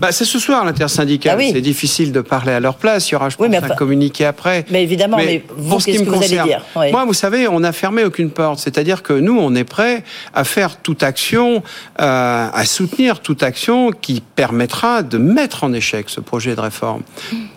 Bah, 0.00 0.12
c'est 0.12 0.24
ce 0.24 0.38
soir 0.38 0.64
l'intersyndicale. 0.64 1.38
Ah 1.38 1.50
c'est 1.52 1.60
difficile 1.60 2.10
de 2.10 2.22
parler 2.22 2.52
à 2.52 2.60
leur 2.60 2.76
place. 2.76 3.10
Il 3.10 3.12
y 3.12 3.16
aura, 3.16 3.28
je 3.28 3.36
pense, 3.36 3.54
un 3.54 3.74
communiqué 3.74 4.24
après. 4.24 4.64
Mais 4.70 4.82
évidemment, 4.82 5.18
mais, 5.18 5.44
vous, 5.54 5.76
qu'est-ce 5.76 6.02
que 6.02 6.08
vous 6.08 6.16
allez 6.16 6.28
dire 6.28 6.64
Moi, 6.74 7.04
vous 7.04 7.12
savez, 7.12 7.46
on 7.48 7.60
n'a 7.60 7.72
fermé 7.72 8.02
aucune 8.04 8.30
porte. 8.30 8.58
C'est-à-dire 8.58 9.02
que 9.02 9.12
nous, 9.12 9.38
on 9.38 9.54
est 9.54 9.64
prêt 9.64 10.02
à 10.32 10.44
faire 10.44 10.78
toute 10.78 11.02
action, 11.02 11.62
euh, 12.00 12.48
à 12.52 12.64
soutenir 12.64 13.20
toute 13.20 13.42
action 13.42 13.90
qui 13.90 14.22
permettra 14.36 15.02
de 15.02 15.18
mettre 15.18 15.64
en 15.64 15.72
échec 15.74 16.08
ce 16.08 16.20
projet 16.20 16.54
de 16.54 16.60
réforme. 16.60 17.02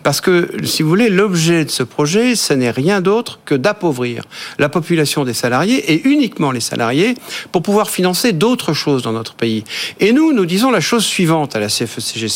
Parce 0.02 0.20
que, 0.20 0.50
si 0.64 0.82
vous 0.82 0.88
voulez, 0.90 1.08
l'objet 1.08 1.64
de 1.64 1.70
ce 1.70 1.82
projet, 1.82 2.36
ce 2.36 2.52
n'est 2.52 2.70
rien 2.70 3.00
d'autre 3.00 3.40
que 3.46 3.54
d'appauvrir 3.54 4.24
la 4.58 4.68
population 4.68 5.24
des 5.24 5.34
salariés 5.34 5.92
et 5.92 6.06
uniquement 6.06 6.50
les 6.50 6.60
salariés 6.60 7.14
pour 7.52 7.62
pouvoir 7.62 7.88
financer 7.88 8.32
d'autres 8.32 8.74
choses 8.74 9.02
dans 9.02 9.12
notre 9.12 9.34
pays. 9.34 9.64
Et 10.00 10.12
nous, 10.12 10.34
nous 10.34 10.44
disons 10.44 10.70
la 10.70 10.80
chose 10.80 11.04
suivante 11.04 11.56
à 11.56 11.60
la 11.60 11.68
CFECGC 11.68 12.33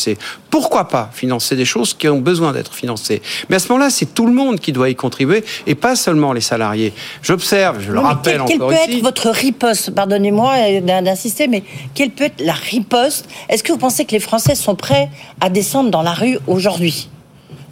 pourquoi 0.49 0.87
pas 0.87 1.09
financer 1.13 1.55
des 1.55 1.65
choses 1.65 1.93
qui 1.93 2.07
ont 2.07 2.19
besoin 2.19 2.53
d'être 2.53 2.73
financées? 2.73 3.21
Mais 3.49 3.57
à 3.57 3.59
ce 3.59 3.69
moment-là, 3.69 3.89
c'est 3.89 4.13
tout 4.13 4.25
le 4.25 4.33
monde 4.33 4.59
qui 4.59 4.71
doit 4.71 4.89
y 4.89 4.95
contribuer 4.95 5.43
et 5.67 5.75
pas 5.75 5.95
seulement 5.95 6.33
les 6.33 6.41
salariés. 6.41 6.93
J'observe, 7.21 7.81
je 7.81 7.91
le 7.91 7.99
rappelle 7.99 8.41
quel, 8.47 8.55
encore 8.57 8.69
Quelle 8.71 8.87
peut 8.87 8.93
être 8.93 9.03
votre 9.03 9.29
riposte? 9.29 9.91
Pardonnez-moi 9.91 10.81
d'insister, 10.81 11.47
mais 11.47 11.63
quelle 11.93 12.11
peut 12.11 12.25
être 12.25 12.41
la 12.41 12.53
riposte? 12.53 13.27
Est-ce 13.49 13.63
que 13.63 13.71
vous 13.71 13.77
pensez 13.77 14.05
que 14.05 14.11
les 14.11 14.19
Français 14.19 14.55
sont 14.55 14.75
prêts 14.75 15.09
à 15.41 15.49
descendre 15.49 15.91
dans 15.91 16.01
la 16.01 16.13
rue 16.13 16.37
aujourd'hui? 16.47 17.09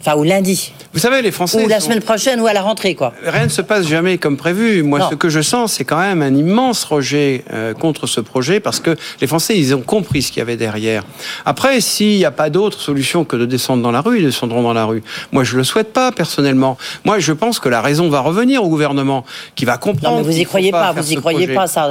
Enfin, 0.00 0.16
ou 0.16 0.22
lundi. 0.22 0.72
Vous 0.92 1.00
savez, 1.00 1.22
les 1.22 1.32
Français. 1.32 1.64
Ou 1.64 1.68
la 1.68 1.80
semaine 1.80 2.00
prochaine 2.00 2.40
ou 2.40 2.46
à 2.46 2.52
la 2.52 2.62
rentrée, 2.62 2.94
quoi. 2.94 3.12
Rien 3.24 3.44
ne 3.44 3.50
se 3.50 3.62
passe 3.62 3.86
jamais 3.86 4.18
comme 4.18 4.36
prévu. 4.36 4.82
Moi, 4.82 5.08
ce 5.10 5.14
que 5.14 5.28
je 5.28 5.40
sens, 5.40 5.74
c'est 5.74 5.84
quand 5.84 5.98
même 5.98 6.22
un 6.22 6.34
immense 6.34 6.84
rejet 6.84 7.44
euh, 7.52 7.74
contre 7.74 8.06
ce 8.06 8.20
projet 8.20 8.60
parce 8.60 8.80
que 8.80 8.96
les 9.20 9.26
Français, 9.26 9.58
ils 9.58 9.74
ont 9.74 9.82
compris 9.82 10.22
ce 10.22 10.28
qu'il 10.32 10.38
y 10.38 10.42
avait 10.42 10.56
derrière. 10.56 11.04
Après, 11.44 11.80
s'il 11.80 12.16
n'y 12.16 12.24
a 12.24 12.30
pas 12.30 12.48
d'autre 12.50 12.80
solution 12.80 13.24
que 13.24 13.36
de 13.36 13.44
descendre 13.46 13.82
dans 13.82 13.90
la 13.90 14.00
rue, 14.00 14.18
ils 14.18 14.24
descendront 14.24 14.62
dans 14.62 14.72
la 14.72 14.84
rue. 14.84 15.02
Moi, 15.32 15.44
je 15.44 15.56
le 15.56 15.64
souhaite 15.64 15.92
pas 15.92 16.12
personnellement. 16.12 16.78
Moi, 17.04 17.18
je 17.18 17.32
pense 17.32 17.58
que 17.58 17.68
la 17.68 17.82
raison 17.82 18.08
va 18.08 18.20
revenir 18.20 18.62
au 18.62 18.68
gouvernement, 18.68 19.24
qui 19.54 19.64
va 19.64 19.78
comprendre. 19.78 20.16
Non, 20.16 20.22
mais 20.22 20.32
vous 20.32 20.38
y 20.38 20.44
croyez 20.44 20.70
pas, 20.70 20.92
vous 20.92 21.12
y 21.12 21.16
croyez 21.16 21.48
pas, 21.48 21.66
ça. 21.66 21.88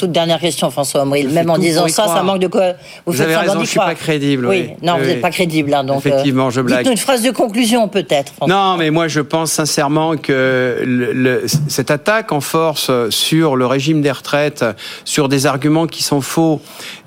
Euh, 0.00 0.06
toute 0.06 0.12
dernière 0.12 0.40
question, 0.40 0.70
François 0.70 1.02
Omril. 1.02 1.28
Même 1.28 1.50
en 1.50 1.58
disant 1.58 1.88
ça, 1.88 2.06
ça 2.06 2.22
manque 2.22 2.40
de 2.40 2.46
quoi 2.46 2.72
Vous, 3.06 3.12
vous 3.12 3.20
avez 3.20 3.36
raison, 3.36 3.54
je 3.54 3.58
ne 3.60 3.64
suis 3.64 3.78
pas 3.78 3.94
crédible. 3.94 4.46
Oui, 4.46 4.70
non, 4.82 4.98
vous 4.98 5.04
n'êtes 5.04 5.20
pas 5.20 5.30
crédible. 5.30 5.74
Hein, 5.74 5.84
donc, 5.84 6.04
Effectivement, 6.04 6.50
je 6.50 6.60
blague. 6.60 6.78
Dites-nous 6.78 6.92
une 6.92 6.98
phrase 6.98 7.22
de 7.22 7.30
conclusion, 7.30 7.88
peut-être. 7.88 8.32
Non, 8.46 8.76
mais 8.76 8.90
moi, 8.90 9.08
je 9.08 9.20
pense 9.20 9.52
sincèrement 9.52 10.16
que 10.16 10.82
le, 10.84 11.44
cette 11.68 11.90
attaque 11.90 12.32
en 12.32 12.40
force 12.40 12.90
sur 13.10 13.56
le 13.56 13.66
régime 13.66 14.02
des 14.02 14.10
retraites, 14.10 14.64
sur 15.04 15.28
des 15.28 15.46
arguments 15.46 15.86
qui 15.86 16.02
sont 16.02 16.20
faux, 16.20 16.60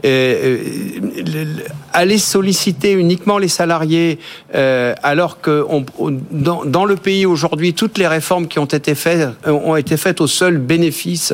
euh, 0.05 0.57
aller 1.93 2.17
solliciter 2.17 2.91
uniquement 2.91 3.37
les 3.37 3.47
salariés, 3.47 4.19
euh, 4.55 4.93
alors 5.01 5.39
que 5.41 5.63
on, 5.69 5.85
dans, 6.31 6.65
dans, 6.65 6.85
le 6.85 6.95
pays 6.95 7.25
aujourd'hui, 7.25 7.73
toutes 7.73 7.97
les 7.97 8.07
réformes 8.07 8.47
qui 8.47 8.59
ont 8.59 8.65
été 8.65 8.95
faites 8.95 9.29
ont 9.47 9.75
été 9.75 9.95
faites 9.95 10.19
au 10.19 10.27
seul 10.27 10.57
bénéfice 10.57 11.33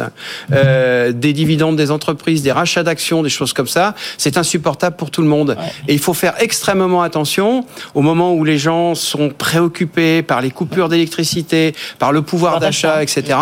euh, 0.51 1.11
des 1.11 1.33
dividendes 1.33 1.48
des 1.57 1.91
entreprises, 1.91 2.41
des 2.41 2.51
rachats 2.51 2.83
d'actions, 2.83 3.23
des 3.23 3.29
choses 3.29 3.53
comme 3.53 3.67
ça, 3.67 3.95
c'est 4.17 4.37
insupportable 4.37 4.95
pour 4.95 5.11
tout 5.11 5.21
le 5.21 5.27
monde. 5.27 5.57
Et 5.87 5.93
il 5.93 5.99
faut 5.99 6.13
faire 6.13 6.35
extrêmement 6.39 7.01
attention 7.01 7.65
au 7.93 8.01
moment 8.01 8.33
où 8.33 8.43
les 8.43 8.57
gens 8.57 8.95
sont 8.95 9.29
préoccupés 9.29 10.21
par 10.21 10.41
les 10.41 10.51
coupures 10.51 10.89
d'électricité, 10.89 11.73
par 11.97 12.11
le 12.11 12.21
pouvoir 12.21 12.59
d'achat, 12.59 13.01
etc. 13.03 13.37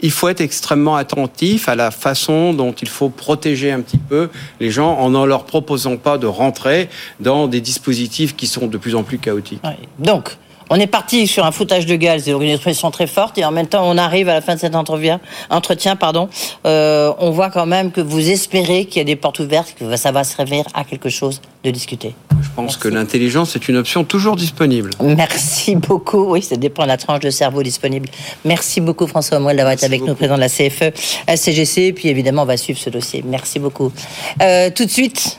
Il 0.00 0.10
faut 0.10 0.28
être 0.28 0.40
extrêmement 0.40 0.96
attentif 0.96 1.68
à 1.68 1.74
la 1.74 1.90
façon 1.90 2.52
dont 2.52 2.72
il 2.72 2.88
faut 2.88 3.08
protéger 3.08 3.72
un 3.72 3.80
petit 3.80 3.98
peu 3.98 4.28
les 4.60 4.70
gens 4.70 4.94
en 4.98 5.10
ne 5.10 5.24
leur 5.24 5.44
proposant 5.44 5.96
pas 5.96 6.18
de 6.18 6.26
rentrer 6.26 6.88
dans 7.20 7.46
des 7.46 7.60
dispositifs 7.60 8.36
qui 8.36 8.46
sont 8.46 8.66
de 8.66 8.78
plus 8.78 8.94
en 8.94 9.02
plus 9.02 9.18
chaotiques. 9.18 9.62
Donc, 9.98 10.36
on 10.70 10.76
est 10.76 10.86
parti 10.86 11.26
sur 11.26 11.44
un 11.44 11.50
foutage 11.50 11.84
de 11.84 11.96
gueule, 11.96 12.20
c'est 12.20 12.30
une 12.30 12.42
expression 12.42 12.90
très 12.90 13.08
forte, 13.08 13.36
et 13.38 13.44
en 13.44 13.50
même 13.50 13.66
temps, 13.66 13.82
on 13.84 13.98
arrive 13.98 14.28
à 14.28 14.34
la 14.34 14.40
fin 14.40 14.54
de 14.54 14.60
cet 14.60 14.76
entretien, 14.76 15.20
entretien 15.50 15.96
pardon, 15.96 16.28
euh, 16.64 17.12
on 17.18 17.30
voit 17.30 17.50
quand 17.50 17.66
même 17.66 17.90
que 17.90 18.00
vous 18.00 18.30
espérez 18.30 18.84
qu'il 18.84 18.98
y 18.98 19.00
a 19.00 19.04
des 19.04 19.16
portes 19.16 19.40
ouvertes, 19.40 19.74
que 19.78 19.96
ça 19.96 20.12
va 20.12 20.22
servir 20.22 20.64
à 20.72 20.84
quelque 20.84 21.08
chose 21.08 21.40
de 21.64 21.70
discuter. 21.70 22.14
Je 22.40 22.48
pense 22.54 22.76
que 22.76 22.88
l'intelligence 22.88 23.56
est 23.56 23.68
une 23.68 23.76
option 23.76 24.04
toujours 24.04 24.36
disponible. 24.36 24.90
Merci 25.02 25.76
beaucoup. 25.76 26.30
Oui, 26.30 26.42
ça 26.42 26.56
dépend 26.56 26.84
de 26.84 26.88
la 26.88 26.96
tranche 26.96 27.20
de 27.20 27.30
cerveau 27.30 27.62
disponible. 27.62 28.08
Merci 28.44 28.80
beaucoup, 28.80 29.06
François 29.06 29.38
Moelle, 29.40 29.56
d'avoir 29.56 29.74
été 29.74 29.84
avec 29.84 30.02
nous, 30.02 30.14
président 30.14 30.36
de 30.36 30.40
la 30.40 30.48
CFE, 30.48 30.92
SCGC. 31.28 31.82
Et 31.82 31.92
puis, 31.92 32.08
évidemment, 32.08 32.42
on 32.42 32.46
va 32.46 32.56
suivre 32.56 32.78
ce 32.78 32.90
dossier. 32.90 33.22
Merci 33.26 33.58
beaucoup. 33.58 33.92
Euh, 34.40 34.70
tout 34.70 34.84
de 34.84 34.90
suite, 34.90 35.38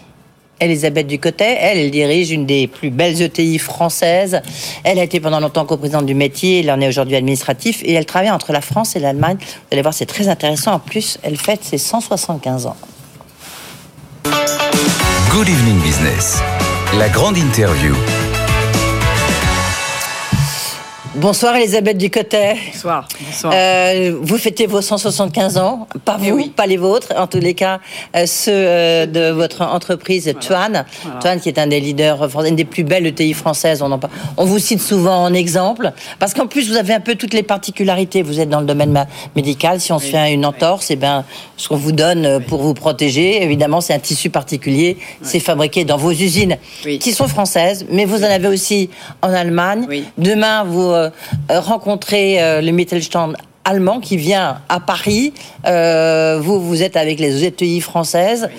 Elisabeth 0.61 1.07
Ducotet. 1.07 1.57
Elle, 1.59 1.79
elle 1.79 1.91
dirige 1.91 2.31
une 2.31 2.45
des 2.45 2.67
plus 2.67 2.91
belles 2.91 3.21
ETI 3.21 3.59
françaises. 3.59 4.41
Elle 4.83 4.99
a 4.99 5.03
été 5.03 5.19
pendant 5.19 5.39
longtemps 5.39 5.65
coprésidente 5.65 6.05
du 6.05 6.13
métier. 6.13 6.61
Elle 6.61 6.71
en 6.71 6.79
est 6.79 6.87
aujourd'hui 6.87 7.15
administratif 7.17 7.81
et 7.83 7.93
elle 7.93 8.05
travaille 8.05 8.31
entre 8.31 8.53
la 8.53 8.61
France 8.61 8.95
et 8.95 8.99
l'Allemagne. 8.99 9.37
Vous 9.39 9.67
allez 9.71 9.81
voir, 9.81 9.93
c'est 9.93 10.05
très 10.05 10.29
intéressant. 10.29 10.73
En 10.73 10.79
plus, 10.79 11.17
elle 11.23 11.37
fête 11.37 11.63
ses 11.63 11.77
175 11.77 12.67
ans. 12.67 12.77
Good 15.31 15.49
Evening 15.49 15.81
Business. 15.81 16.39
La 16.97 17.09
grande 17.09 17.37
interview. 17.37 17.95
Bonsoir 21.15 21.57
Elisabeth 21.57 21.97
Ducotet. 21.97 22.55
Bonsoir. 22.71 23.05
Bonsoir. 23.19 23.53
Euh, 23.53 24.17
vous 24.21 24.37
fêtez 24.37 24.65
vos 24.65 24.79
175 24.79 25.57
ans, 25.57 25.85
pas 26.05 26.17
eh 26.23 26.49
pas 26.51 26.65
les 26.65 26.77
vôtres, 26.77 27.13
en 27.17 27.27
tous 27.27 27.39
les 27.39 27.53
cas 27.53 27.81
euh, 28.15 28.25
ceux 28.25 28.51
euh, 28.53 29.05
de 29.05 29.29
votre 29.29 29.61
entreprise 29.61 30.33
Tuan. 30.39 30.85
Tuan 31.19 31.41
qui 31.41 31.49
est 31.49 31.59
un 31.59 31.67
des 31.67 31.81
leaders, 31.81 32.29
une 32.45 32.55
des 32.55 32.63
plus 32.63 32.85
belles 32.85 33.05
ETI 33.05 33.33
françaises. 33.33 33.81
On, 33.81 33.91
en, 33.91 33.99
on 34.37 34.45
vous 34.45 34.59
cite 34.59 34.79
souvent 34.79 35.25
en 35.25 35.33
exemple, 35.33 35.91
parce 36.17 36.33
qu'en 36.33 36.47
plus 36.47 36.69
vous 36.69 36.77
avez 36.77 36.93
un 36.93 37.01
peu 37.01 37.15
toutes 37.15 37.33
les 37.33 37.43
particularités. 37.43 38.21
Vous 38.21 38.39
êtes 38.39 38.49
dans 38.49 38.61
le 38.61 38.65
domaine 38.65 39.05
médical. 39.35 39.81
Si 39.81 39.91
on 39.91 39.99
se 39.99 40.05
fait 40.05 40.33
une 40.33 40.45
entorse, 40.45 40.91
et 40.91 40.93
eh 40.93 40.95
ben 40.95 41.25
ce 41.57 41.67
qu'on 41.67 41.75
vous 41.75 41.91
donne 41.91 42.41
pour 42.45 42.61
vous 42.61 42.73
protéger, 42.73 43.43
évidemment, 43.43 43.81
c'est 43.81 43.93
un 43.93 43.99
tissu 43.99 44.29
particulier. 44.29 44.97
C'est 45.21 45.41
fabriqué 45.41 45.83
dans 45.83 45.97
vos 45.97 46.11
usines 46.11 46.55
qui 46.83 47.11
sont 47.11 47.27
françaises, 47.27 47.85
mais 47.89 48.05
vous 48.05 48.21
en 48.23 48.29
avez 48.29 48.47
aussi 48.47 48.89
en 49.21 49.33
Allemagne. 49.33 50.05
Demain, 50.17 50.63
vous 50.63 51.00
rencontrer 51.49 52.41
euh, 52.41 52.61
le 52.61 52.71
Mittelstand 52.71 53.33
allemand 53.63 53.99
qui 53.99 54.17
vient 54.17 54.59
à 54.69 54.79
Paris. 54.79 55.33
Euh, 55.67 56.39
vous, 56.41 56.59
vous 56.59 56.81
êtes 56.81 56.97
avec 56.97 57.19
les 57.19 57.45
ETI 57.45 57.79
françaises. 57.79 58.49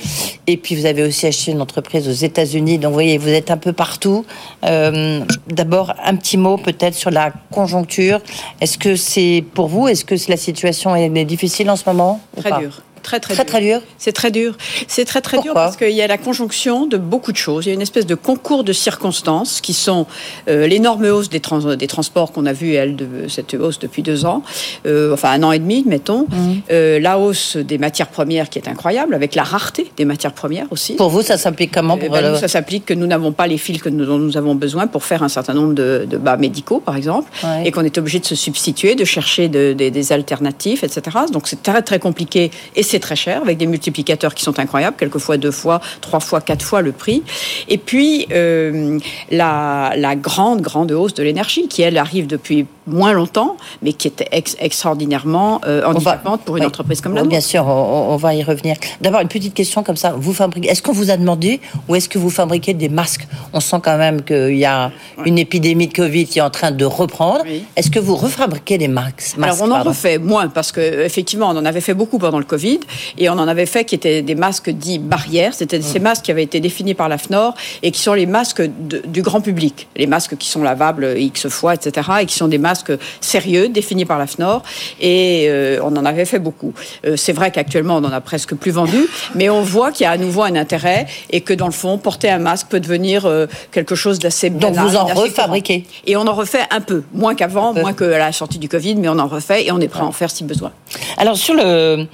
Et 0.47 0.57
puis, 0.57 0.77
vous 0.77 0.87
avez 0.87 1.03
aussi 1.03 1.27
acheté 1.27 1.51
une 1.51 1.61
entreprise 1.61 2.09
aux 2.09 2.13
États-Unis. 2.13 2.79
Donc, 2.79 2.91
vous 2.91 2.95
voyez, 2.95 3.19
vous 3.19 3.29
êtes 3.29 3.51
un 3.51 3.57
peu 3.57 3.73
partout. 3.73 4.25
D'abord, 4.63 5.95
un 6.05 6.15
petit 6.15 6.37
mot 6.37 6.57
peut-être 6.57 6.95
sur 6.95 7.11
la 7.11 7.33
conjoncture. 7.51 8.21
Est-ce 8.61 8.79
que 8.79 8.95
c'est 8.95 9.45
pour 9.55 9.67
vous? 9.67 9.89
Est-ce 9.89 10.05
que 10.05 10.15
la 10.29 10.37
situation 10.37 10.95
est 10.95 11.25
difficile 11.25 11.69
en 11.69 11.77
ce 11.77 11.83
moment 11.87 12.21
Très 12.37 12.53
dur. 12.61 12.83
Très 13.03 13.21
très, 13.21 13.45
très, 13.45 13.61
dur. 13.61 13.81
C'est 13.99 14.13
très 14.13 14.31
dur. 14.31 14.57
C'est 14.87 15.05
très 15.05 15.21
très 15.21 15.41
dur 15.41 15.55
parce 15.55 15.77
qu'il 15.77 15.91
y 15.91 16.03
a 16.03 16.07
la 16.07 16.19
conjonction 16.19 16.87
de 16.87 16.97
beaucoup 16.97 17.33
de 17.33 17.37
choses. 17.37 17.67
Il 17.67 17.69
y 17.69 17.73
a 17.73 17.75
une 17.75 17.83
espèce 17.83 18.07
de 18.07 18.15
concours 18.15 18.65
de 18.65 18.73
circonstances 18.73 19.61
qui 19.61 19.75
sont 19.75 20.07
euh, 20.49 20.67
l'énorme 20.67 21.05
hausse 21.07 21.29
des, 21.29 21.41
des 21.77 21.87
transports 21.87 22.33
qu'on 22.33 22.47
a 22.47 22.53
vu, 22.53 22.75
elle, 22.75 22.97
de, 22.97 23.29
cette 23.29 23.55
hausse 23.55 23.79
depuis 23.79 24.03
deux 24.03 24.25
ans, 24.25 24.43
euh, 24.87 25.13
enfin 25.13 25.31
un 25.31 25.43
an 25.43 25.53
et 25.53 25.59
demi, 25.59 25.85
mettons. 25.87 26.23
Mmh. 26.23 26.53
Euh, 26.71 27.01
la 27.01 27.19
hausse 27.19 27.57
des 27.57 27.79
matières 27.79 28.09
premières 28.09 28.49
qui 28.49 28.59
est 28.59 28.69
incroyable, 28.69 29.15
avec 29.15 29.35
la 29.35 29.43
rareté 29.43 29.91
des 29.97 30.05
matières 30.05 30.33
premières 30.33 30.67
aussi. 30.71 30.95
Pour 30.95 31.11
vous, 31.11 31.23
ça 31.23 31.37
s'applique 31.37 31.73
comment 31.73 31.99
pour 31.99 32.11
ben, 32.11 32.33
nous, 32.33 32.39
Ça 32.39 32.49
s'applique 32.49 32.87
que 32.87 32.95
nous 32.95 33.07
n'avons 33.07 33.33
pas 33.33 33.47
les 33.47 33.59
fils 33.59 33.83
que 33.83 33.89
nous, 33.89 34.05
dont 34.05 34.19
nous 34.19 34.37
avons 34.37 34.55
besoin 34.55 34.87
pour 34.87 35.05
faire 35.05 35.23
un 35.23 35.29
certain 35.29 35.55
nombre 35.55 35.75
de, 35.75 36.07
bas 36.19 36.37
médicaux, 36.37 36.81
par 36.81 36.97
exemple, 36.97 37.31
et 37.65 37.73
qu'on 37.73 37.85
est 37.85 37.99
obligé 37.99 38.21
de 38.21 38.27
se 38.27 38.35
substituer, 38.35 38.95
de 38.95 39.05
chercher 39.05 39.49
des 39.49 40.13
alternatives, 40.13 40.85
etc. 40.85 41.03
Donc 41.33 41.49
c'est 41.49 41.63
très 41.63 41.83
très 41.83 41.99
compliqué 41.99 42.51
et 42.77 42.83
c'est 42.93 43.01
très 43.01 43.17
cher, 43.17 43.41
avec 43.41 43.57
des 43.57 43.67
multiplicateurs 43.67 44.35
qui 44.35 44.43
sont 44.45 44.59
incroyables, 44.59 44.97
quelquefois 44.99 45.39
deux 45.39 45.51
fois, 45.51 45.81
trois 46.03 46.21
fois, 46.21 46.41
quatre 46.43 46.63
fois 46.63 46.83
le 46.83 46.93
prix. 46.93 47.23
Et 47.69 47.79
puis, 47.79 48.27
euh, 48.33 48.99
la, 49.31 49.95
la 49.97 50.15
grande, 50.15 50.61
grande 50.61 50.93
hausse 50.93 51.15
de 51.15 51.23
l'énergie, 51.23 51.69
qui, 51.69 51.81
elle, 51.81 51.97
arrive 51.97 52.27
depuis 52.27 52.67
moins 52.87 53.13
longtemps, 53.13 53.57
mais 53.81 53.93
qui 53.93 54.09
était 54.09 54.29
extraordinairement 54.59 55.61
euh, 55.67 55.85
handicapante 55.85 56.43
pour 56.43 56.57
une 56.57 56.65
entreprise 56.65 57.01
comme 57.01 57.15
la 57.15 57.21
nôtre. 57.21 57.31
Bien 57.31 57.41
sûr, 57.41 57.67
on, 57.67 58.17
va 58.17 58.35
y 58.35 58.43
revenir. 58.43 58.77
D'abord, 59.01 59.21
une 59.21 59.29
petite 59.29 59.55
question 59.55 59.83
comme 59.83 59.97
ça. 59.97 60.15
Vous 60.17 60.33
fabriquez, 60.33 60.69
est-ce 60.69 60.83
qu'on 60.83 60.93
vous 60.93 61.11
a 61.11 61.17
demandé 61.17 61.61
ou 61.89 61.95
est-ce 61.95 62.09
que 62.09 62.19
vous 62.19 62.31
fabriquez 62.31 62.75
des 62.75 62.89
masques? 62.89 63.27
On 63.53 63.61
sent 63.61 63.77
quand 63.83 63.97
même 63.97 64.23
qu'il 64.23 64.57
y 64.57 64.65
a 64.65 64.91
une 65.25 65.39
épidémie 65.39 65.87
de 65.87 65.93
Covid 65.93 66.27
qui 66.27 66.41
est 66.41 66.43
en 66.43 66.51
train 66.51 66.73
de 66.73 66.85
reprendre. 66.85 67.45
Est-ce 67.77 67.91
que 67.91 68.01
vous 68.01 68.17
refabriquez 68.17 68.79
des 68.79 68.89
masques 68.89 69.37
Alors, 69.41 69.59
on 69.63 69.71
en 69.71 69.83
refait 69.83 70.19
moins 70.19 70.49
parce 70.49 70.73
qu'effectivement, 70.73 71.49
on 71.51 71.57
en 71.57 71.65
avait 71.65 71.81
fait 71.81 71.95
beaucoup 71.95 72.19
pendant 72.19 72.39
le 72.39 72.45
Covid 72.45 72.81
et 73.19 73.29
on 73.29 73.35
en 73.35 73.49
avait 73.49 73.67
fait 73.67 73.85
qui 73.85 73.95
étaient 73.95 74.23
des 74.23 74.35
masques 74.35 74.71
dits 74.71 74.99
barrières. 74.99 75.55
C'était 75.55 75.81
ces 75.81 75.99
mm. 75.99 76.03
masques 76.03 76.25
qui 76.25 76.31
avaient 76.31 76.43
été 76.43 76.61
définis 76.61 76.95
par 76.95 77.09
la 77.09 77.19
FNOR 77.19 77.55
et 77.83 77.91
qui 77.91 78.01
sont 78.01 78.15
les 78.15 78.27
masques 78.27 78.63
du 78.63 79.23
grand 79.23 79.41
public. 79.41 79.89
Les 79.97 80.07
masques 80.07 80.37
qui 80.37 80.49
sont 80.49 80.63
lavables 80.63 81.15
X 81.17 81.49
fois, 81.49 81.75
etc. 81.75 82.09
et 82.21 82.27
qui 82.27 82.35
sont 82.35 82.49
des 82.49 82.59
masques 82.59 82.93
sérieux 83.21 83.69
définis 83.69 84.05
par 84.05 84.19
la 84.19 84.27
FNOR 84.27 84.63
et 85.01 85.47
euh, 85.49 85.79
on 85.83 85.97
en 85.97 86.05
avait 86.05 86.25
fait 86.25 86.39
beaucoup. 86.39 86.73
Euh, 87.07 87.17
c'est 87.17 87.33
vrai 87.33 87.51
qu'actuellement 87.51 87.97
on 87.97 88.05
en 88.05 88.13
a 88.13 88.21
presque 88.21 88.55
plus 88.55 88.71
vendu, 88.71 89.07
mais 89.35 89.51
on 89.51 89.63
voit 89.63 89.93
qu'il 89.93 90.05
y 90.05 90.07
a 90.07 90.11
à 90.11 90.17
nouveau 90.17 90.43
un 90.43 90.57
intérêt 90.57 91.07
et 91.31 91.41
que 91.41 91.53
dans 91.53 91.67
le 91.67 91.73
fond 91.73 91.99
porter 91.99 92.31
un 92.31 92.39
masque 92.39 92.69
peut 92.69 92.81
devenir 92.81 93.27
euh, 93.27 93.47
quelque 93.71 93.95
chose 93.95 94.19
d'assez 94.19 94.51
Donc 94.51 94.75
vous 94.75 94.97
en 94.97 95.07
refabriquez 95.07 95.85
Et 96.07 96.17
on 96.17 96.27
en 96.27 96.35
refait 96.35 96.63
un 96.71 96.81
peu, 96.81 97.03
moins 97.13 97.35
qu'avant, 97.35 97.73
moins 97.75 97.93
que 97.93 98.05
la 98.05 98.33
sortie 98.33 98.59
du 98.59 98.69
Covid, 98.69 98.97
mais 98.97 99.09
on 99.09 99.19
en 99.19 99.27
refait 99.27 99.67
et 99.67 99.73
on 99.73 99.81
est 99.81 99.89
prêt 99.89 100.03
à 100.03 100.07
en 100.07 100.13
faire 100.13 100.31
si 100.31 100.45
besoin. 100.45 100.73
Alors 101.17 101.37
sur 101.37 101.55
le 101.55 102.07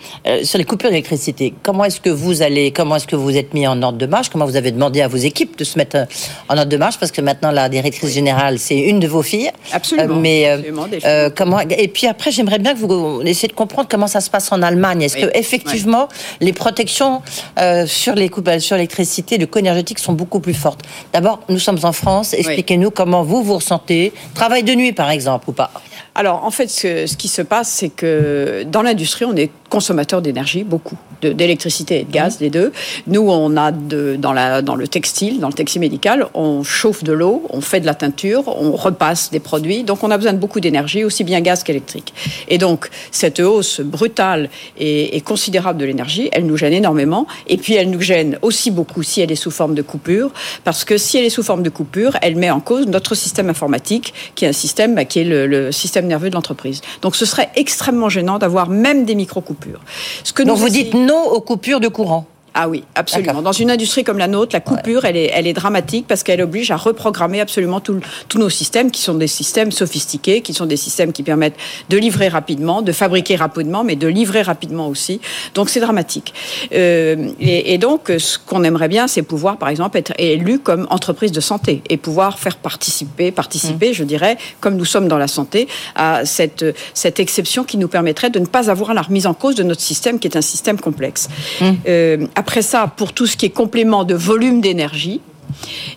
sur 0.58 0.64
les 0.64 0.64
coupures 0.64 0.90
d'électricité, 0.90 1.54
comment 1.62 1.84
est-ce 1.84 2.00
que 2.00 2.10
vous 2.10 2.42
allez, 2.42 2.72
comment 2.72 2.96
est-ce 2.96 3.06
que 3.06 3.14
vous 3.14 3.36
êtes 3.36 3.54
mis 3.54 3.66
en 3.68 3.80
ordre 3.80 3.98
de 3.98 4.06
marche? 4.06 4.28
Comment 4.28 4.44
vous 4.44 4.56
avez 4.56 4.72
demandé 4.72 5.02
à 5.02 5.06
vos 5.06 5.16
équipes 5.16 5.56
de 5.56 5.62
se 5.62 5.78
mettre 5.78 6.06
en 6.48 6.58
ordre 6.58 6.70
de 6.70 6.76
marche? 6.76 6.98
Parce 6.98 7.12
que 7.12 7.20
maintenant 7.20 7.52
la 7.52 7.68
directrice 7.68 8.12
générale 8.12 8.58
c'est 8.58 8.78
une 8.78 8.98
de 8.98 9.06
vos 9.06 9.22
filles. 9.22 9.52
Absolument. 9.72 10.16
mais 10.16 10.48
euh, 10.48 10.58
euh, 11.04 11.30
comment 11.34 11.60
Et 11.60 11.86
puis 11.86 12.08
après, 12.08 12.32
j'aimerais 12.32 12.58
bien 12.58 12.74
que 12.74 12.78
vous 12.78 13.20
essayiez 13.24 13.48
de 13.48 13.52
comprendre 13.52 13.88
comment 13.88 14.08
ça 14.08 14.20
se 14.20 14.30
passe 14.30 14.50
en 14.50 14.62
Allemagne. 14.62 15.02
Est-ce 15.02 15.18
que 15.18 15.30
effectivement 15.38 16.08
les 16.40 16.52
protections 16.52 17.22
euh, 17.60 17.86
sur 17.86 18.14
les 18.16 18.28
coupes 18.28 18.50
sur 18.58 18.74
l'électricité, 18.76 19.38
le 19.38 19.46
co 19.46 19.60
énergétique 19.60 20.00
sont 20.00 20.12
beaucoup 20.12 20.40
plus 20.40 20.54
fortes? 20.54 20.80
D'abord, 21.12 21.40
nous 21.48 21.60
sommes 21.60 21.78
en 21.84 21.92
France. 21.92 22.34
Expliquez-nous 22.34 22.90
comment 22.90 23.22
vous 23.22 23.44
vous 23.44 23.54
ressentez. 23.56 24.12
Travail 24.34 24.64
de 24.64 24.74
nuit, 24.74 24.92
par 24.92 25.10
exemple, 25.10 25.50
ou 25.50 25.52
pas? 25.52 25.70
Alors, 26.18 26.44
en 26.44 26.50
fait, 26.50 26.66
ce, 26.66 27.16
qui 27.16 27.28
se 27.28 27.42
passe, 27.42 27.68
c'est 27.68 27.90
que 27.90 28.64
dans 28.64 28.82
l'industrie, 28.82 29.24
on 29.24 29.36
est 29.36 29.52
consommateur 29.70 30.20
d'énergie, 30.20 30.64
beaucoup, 30.64 30.96
d'électricité 31.22 32.00
et 32.00 32.04
de 32.04 32.10
gaz, 32.10 32.38
les 32.40 32.50
deux. 32.50 32.72
Nous, 33.06 33.28
on 33.28 33.56
a 33.56 33.72
de, 33.72 34.16
dans, 34.18 34.32
la, 34.32 34.62
dans 34.62 34.74
le 34.74 34.88
textile, 34.88 35.40
dans 35.40 35.48
le 35.48 35.54
textile 35.54 35.80
médical, 35.80 36.26
on 36.34 36.62
chauffe 36.62 37.04
de 37.04 37.12
l'eau, 37.12 37.44
on 37.50 37.60
fait 37.60 37.80
de 37.80 37.86
la 37.86 37.94
teinture, 37.94 38.44
on 38.46 38.72
repasse 38.72 39.30
des 39.30 39.40
produits. 39.40 39.82
Donc, 39.84 40.02
on 40.02 40.10
a 40.10 40.16
besoin 40.16 40.32
de 40.32 40.38
beaucoup 40.38 40.60
d'énergie, 40.60 41.04
aussi 41.04 41.24
bien 41.24 41.40
gaz 41.40 41.62
qu'électrique. 41.62 42.12
Et 42.48 42.58
donc, 42.58 42.88
cette 43.10 43.40
hausse 43.40 43.80
brutale 43.80 44.50
et, 44.78 45.20
considérable 45.22 45.78
de 45.78 45.84
l'énergie, 45.84 46.28
elle 46.32 46.46
nous 46.46 46.56
gêne 46.56 46.72
énormément. 46.72 47.26
Et 47.46 47.56
puis, 47.56 47.74
elle 47.74 47.90
nous 47.90 48.00
gêne 48.00 48.38
aussi 48.42 48.70
beaucoup 48.70 49.02
si 49.02 49.20
elle 49.20 49.32
est 49.32 49.36
sous 49.36 49.50
forme 49.50 49.74
de 49.74 49.82
coupure, 49.82 50.30
parce 50.64 50.84
que 50.84 50.96
si 50.96 51.18
elle 51.18 51.24
est 51.24 51.30
sous 51.30 51.42
forme 51.42 51.62
de 51.62 51.70
coupure, 51.70 52.16
elle 52.22 52.36
met 52.36 52.50
en 52.50 52.60
cause 52.60 52.86
notre 52.86 53.14
système 53.14 53.48
informatique, 53.50 54.14
qui 54.34 54.44
est 54.44 54.48
un 54.48 54.52
système 54.52 54.94
bah, 54.94 55.04
qui 55.04 55.20
est 55.20 55.24
le, 55.24 55.46
le 55.46 55.72
système 55.72 56.06
nerveux 56.06 56.30
de 56.30 56.34
l'entreprise. 56.34 56.80
Donc 57.02 57.16
ce 57.16 57.26
serait 57.26 57.50
extrêmement 57.56 58.08
gênant 58.08 58.38
d'avoir 58.38 58.68
même 58.68 59.04
des 59.04 59.14
micro-coupures. 59.14 59.80
Ce 60.24 60.32
que 60.32 60.42
Donc 60.42 60.58
vous 60.58 60.68
dites 60.68 60.94
non 61.08 61.24
aux 61.24 61.40
coupures 61.40 61.80
de 61.80 61.88
courant 61.88 62.26
ah 62.60 62.68
oui, 62.68 62.82
absolument. 62.96 63.40
Dans 63.40 63.52
une 63.52 63.70
industrie 63.70 64.02
comme 64.02 64.18
la 64.18 64.26
nôtre, 64.26 64.52
la 64.52 64.58
coupure, 64.58 65.04
elle, 65.04 65.16
est, 65.16 65.30
elle 65.32 65.46
est 65.46 65.52
dramatique 65.52 66.06
parce 66.08 66.24
qu'elle 66.24 66.42
oblige 66.42 66.72
à 66.72 66.76
reprogrammer 66.76 67.40
absolument 67.40 67.78
tous 67.78 68.00
nos 68.34 68.50
systèmes 68.50 68.90
qui 68.90 69.00
sont 69.00 69.14
des 69.14 69.28
systèmes 69.28 69.70
sophistiqués, 69.70 70.40
qui 70.40 70.52
sont 70.52 70.66
des 70.66 70.76
systèmes 70.76 71.12
qui 71.12 71.22
permettent 71.22 71.54
de 71.88 71.96
livrer 71.96 72.26
rapidement, 72.26 72.82
de 72.82 72.90
fabriquer 72.90 73.36
rapidement, 73.36 73.84
mais 73.84 73.94
de 73.94 74.08
livrer 74.08 74.42
rapidement 74.42 74.88
aussi. 74.88 75.20
Donc 75.54 75.70
c'est 75.70 75.78
dramatique. 75.78 76.34
Euh, 76.74 77.28
et, 77.38 77.78
donc, 77.78 78.10
ce 78.18 78.38
qu'on 78.44 78.64
aimerait 78.64 78.88
bien, 78.88 79.06
c'est 79.06 79.22
pouvoir, 79.22 79.56
par 79.56 79.68
exemple, 79.68 79.96
être 79.96 80.12
élu 80.18 80.58
comme 80.58 80.88
entreprise 80.90 81.30
de 81.30 81.40
santé 81.40 81.82
et 81.88 81.96
pouvoir 81.96 82.40
faire 82.40 82.56
participer, 82.56 83.30
participer, 83.30 83.90
mmh. 83.90 83.94
je 83.94 84.02
dirais, 84.02 84.36
comme 84.58 84.74
nous 84.74 84.84
sommes 84.84 85.06
dans 85.06 85.18
la 85.18 85.28
santé, 85.28 85.68
à 85.94 86.24
cette, 86.24 86.64
cette 86.92 87.20
exception 87.20 87.62
qui 87.62 87.76
nous 87.76 87.86
permettrait 87.86 88.30
de 88.30 88.40
ne 88.40 88.46
pas 88.46 88.68
avoir 88.68 88.94
la 88.94 89.02
remise 89.02 89.28
en 89.28 89.34
cause 89.34 89.54
de 89.54 89.62
notre 89.62 89.80
système 89.80 90.18
qui 90.18 90.26
est 90.26 90.36
un 90.36 90.42
système 90.42 90.80
complexe. 90.80 91.28
Mmh. 91.60 91.70
Euh, 91.86 92.26
après 92.48 92.62
ça, 92.62 92.90
pour 92.96 93.12
tout 93.12 93.26
ce 93.26 93.36
qui 93.36 93.44
est 93.44 93.50
complément 93.50 94.04
de 94.04 94.14
volume 94.14 94.62
d'énergie, 94.62 95.20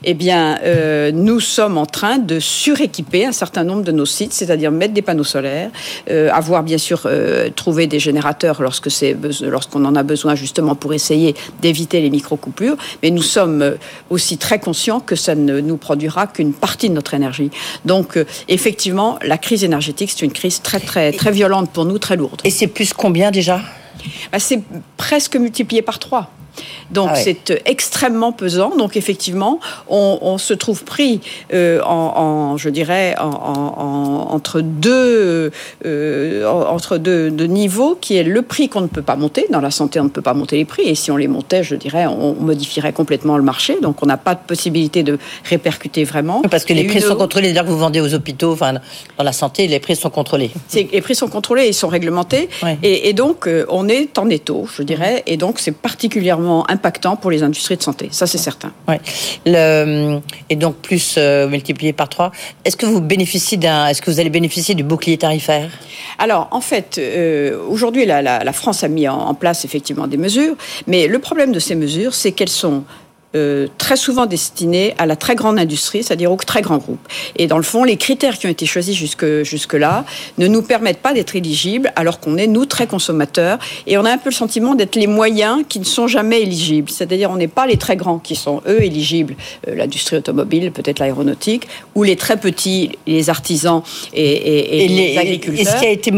eh 0.03 0.13
bien, 0.13 0.59
euh, 0.65 1.09
nous 1.13 1.39
sommes 1.39 1.77
en 1.77 1.85
train 1.85 2.17
de 2.17 2.41
suréquiper 2.41 3.25
un 3.25 3.31
certain 3.31 3.63
nombre 3.63 3.83
de 3.83 3.93
nos 3.93 4.05
sites, 4.05 4.33
c'est-à-dire 4.33 4.69
mettre 4.69 4.93
des 4.93 5.01
panneaux 5.01 5.23
solaires, 5.23 5.69
euh, 6.09 6.29
avoir 6.33 6.63
bien 6.63 6.77
sûr 6.77 7.03
euh, 7.05 7.49
trouvé 7.55 7.87
des 7.87 7.99
générateurs 7.99 8.61
lorsque 8.61 8.91
c'est 8.91 9.15
lorsqu'on 9.43 9.85
en 9.85 9.95
a 9.95 10.03
besoin 10.03 10.35
justement 10.35 10.75
pour 10.75 10.93
essayer 10.93 11.35
d'éviter 11.61 12.01
les 12.01 12.09
micro-coupures. 12.09 12.75
Mais 13.01 13.11
nous 13.11 13.21
sommes 13.21 13.77
aussi 14.09 14.37
très 14.37 14.59
conscients 14.59 14.99
que 14.99 15.15
ça 15.15 15.35
ne 15.35 15.61
nous 15.61 15.77
produira 15.77 16.27
qu'une 16.27 16.51
partie 16.51 16.89
de 16.89 16.95
notre 16.95 17.13
énergie. 17.13 17.49
Donc, 17.85 18.19
effectivement, 18.49 19.17
la 19.23 19.37
crise 19.37 19.63
énergétique, 19.63 20.11
c'est 20.13 20.25
une 20.25 20.33
crise 20.33 20.61
très 20.61 20.81
très 20.81 21.13
très 21.13 21.31
violente 21.31 21.69
pour 21.69 21.85
nous, 21.85 21.97
très 21.97 22.17
lourde. 22.17 22.41
Et 22.43 22.49
c'est 22.49 22.67
plus 22.67 22.91
combien 22.91 23.31
déjà? 23.31 23.61
Bah, 24.31 24.39
C'est 24.39 24.61
presque 24.97 25.35
multiplié 25.35 25.81
par 25.81 25.99
trois. 25.99 26.31
Donc 26.91 27.09
ah 27.11 27.15
c'est 27.15 27.51
euh, 27.51 27.57
extrêmement 27.65 28.31
pesant. 28.31 28.75
Donc 28.77 28.97
effectivement, 28.97 29.59
on, 29.87 30.37
se 30.37 30.53
trouve 30.53 30.83
pris 30.83 31.21
euh, 31.53 31.81
en, 31.83 32.57
je 32.57 32.69
dirais, 32.69 33.15
en, 33.19 34.27
entre 34.29 34.61
deux, 34.61 35.51
euh, 35.85 36.45
entre 36.45 36.97
deux, 36.97 37.29
niveaux, 37.29 37.97
qui 37.99 38.15
est 38.15 38.23
le 38.23 38.41
prix 38.41 38.69
qu'on 38.69 38.81
ne 38.81 38.87
peut 38.87 39.01
pas 39.01 39.15
monter. 39.15 39.45
Dans 39.49 39.61
la 39.61 39.71
santé, 39.71 39.99
on 39.99 40.05
ne 40.05 40.09
peut 40.09 40.21
pas 40.21 40.33
monter 40.33 40.57
les 40.57 40.65
prix, 40.65 40.83
et 40.83 40.95
si 40.95 41.11
on 41.11 41.17
les 41.17 41.27
montait, 41.27 41.63
je 41.63 41.75
dirais, 41.75 42.05
on 42.07 42.33
modifierait 42.33 42.93
complètement 42.93 43.37
le 43.37 43.43
marché. 43.43 43.77
Donc 43.81 44.03
on 44.03 44.05
n'a 44.05 44.17
pas 44.17 44.35
de 44.35 44.41
possibilité 44.45 45.03
de 45.03 45.17
répercuter 45.45 46.03
vraiment. 46.03 46.41
Parce 46.49 46.65
que 46.65 46.73
les 46.73 46.85
prix 46.85 47.01
sont 47.01 47.15
contrôlés. 47.15 47.47
C'est-à-dire 47.47 47.65
que 47.65 47.69
vous 47.69 47.79
vendez 47.79 48.01
aux 48.01 48.13
hôpitaux, 48.13 48.53
enfin 48.53 48.73
dans 49.17 49.23
la 49.23 49.33
santé, 49.33 49.67
les 49.67 49.79
prix 49.79 49.95
sont 49.95 50.09
contrôlés. 50.09 50.51
Les 50.73 51.01
prix 51.01 51.15
sont 51.15 51.27
contrôlés, 51.27 51.67
ils 51.67 51.73
sont 51.73 51.87
réglementés, 51.87 52.49
et, 52.83 53.09
et, 53.09 53.13
donc 53.13 53.49
on 53.69 53.87
est 53.87 54.17
en 54.17 54.29
étau, 54.29 54.67
je 54.75 54.83
dirais, 54.83 55.23
et 55.27 55.37
donc 55.37 55.59
c'est 55.59 55.75
particulièrement 55.75 56.40
impactant 56.67 57.15
pour 57.15 57.32
les 57.32 57.43
industries 57.43 57.77
de 57.77 57.84
santé. 57.84 58.10
Ça, 58.12 58.27
c'est 58.27 58.38
certain. 58.38 58.71
Ouais. 58.88 58.99
Le, 59.45 60.19
et 60.49 60.56
donc, 60.56 60.77
plus 60.77 61.15
euh, 61.17 61.47
multiplié 61.47 61.93
par 61.93 62.10
trois. 62.10 62.32
Est-ce 62.65 62.77
que 62.77 62.86
vous 62.86 63.01
bénéficiez 63.01 63.58
d'un, 63.58 63.88
est-ce 63.88 64.01
que 64.01 64.12
vous 64.12 64.19
allez 64.19 64.30
bénéficier 64.30 64.75
du 64.75 64.84
bouclier 64.84 65.17
tarifaire? 65.17 65.69
Alors, 66.17 66.47
en 66.51 66.62
fait, 66.62 66.97
euh, 66.97 67.58
aujourd'hui, 67.67 68.06
la, 68.06 68.21
la, 68.21 68.54
France 68.54 68.84
a 68.84 68.88
mis 68.88 69.08
en 69.08 69.34
place 69.34 69.65
effectivement 69.65 70.08
des 70.08 70.17
mesures, 70.17 70.56
mais 70.88 71.08
le 71.08 71.19
problème 71.19 71.51
de 71.51 71.60
ces 71.60 71.75
mesures, 71.75 72.13
c'est 72.13 72.32
qu'elles 72.32 72.49
sont 72.49 72.84
euh, 73.34 73.67
très 73.78 73.96
souvent 73.96 74.26
destinés 74.26 74.94
à 74.98 75.06
la 75.06 75.15
très 75.15 75.36
grande 75.36 75.58
industrie, 75.58 76.04
c'est-à-dire 76.04 76.32
aux 76.34 76.36
très 76.36 76.62
grands 76.62 76.80
groupes. 76.80 77.08
Et 77.38 77.48
dans 77.48 77.56
le 77.56 77.63
fond, 77.63 77.86
les 77.86 77.96
critères 77.96 78.38
qui 78.38 78.46
ont 78.46 78.50
été 78.50 78.65
choisis 78.65 78.94
jusque, 78.94 79.44
jusque-là 79.44 80.04
ne 80.38 80.48
nous 80.48 80.62
permettent 80.62 81.02
pas 81.02 81.13
d'être 81.13 81.34
éligibles, 81.36 81.94
alors 81.96 82.20
qu'on 82.20 82.36
est, 82.36 82.48
nous, 82.48 82.65
très 82.65 82.88
consommateurs. 82.88 83.58
Et 83.88 83.98
on 83.98 84.04
a 84.04 84.12
un 84.12 84.17
peu 84.17 84.32
le 84.32 84.36
sentiment 84.36 84.76
d'être 84.76 84.98
les 84.98 85.08
moyens 85.08 85.63
qui 85.70 85.80
ne 85.80 85.86
sont 85.86 86.08
jamais 86.08 86.41
éligibles. 86.41 86.89
C'est-à-dire, 86.89 87.32
on 87.32 87.38
n'est 87.38 87.48
pas 87.48 87.67
les 87.67 87.78
très 87.78 87.96
grands 87.96 88.20
qui 88.20 88.36
sont, 88.36 88.62
eux, 88.67 88.84
éligibles. 88.84 89.36
Euh, 89.65 89.76
l'industrie 89.76 90.17
automobile, 90.17 90.72
peut-être 90.74 91.00
l'aéronautique, 91.00 91.70
ou 91.96 92.04
les 92.04 92.17
très 92.17 92.36
petits, 92.36 92.91
les 93.08 93.30
artisans 93.30 93.82
et, 94.13 94.88
les, 94.89 95.17
agriculteurs. 95.17 95.62
Et 95.62 95.65
ce 95.65 95.80
qui 95.80 95.86
a 95.86 95.89
été 95.89 96.12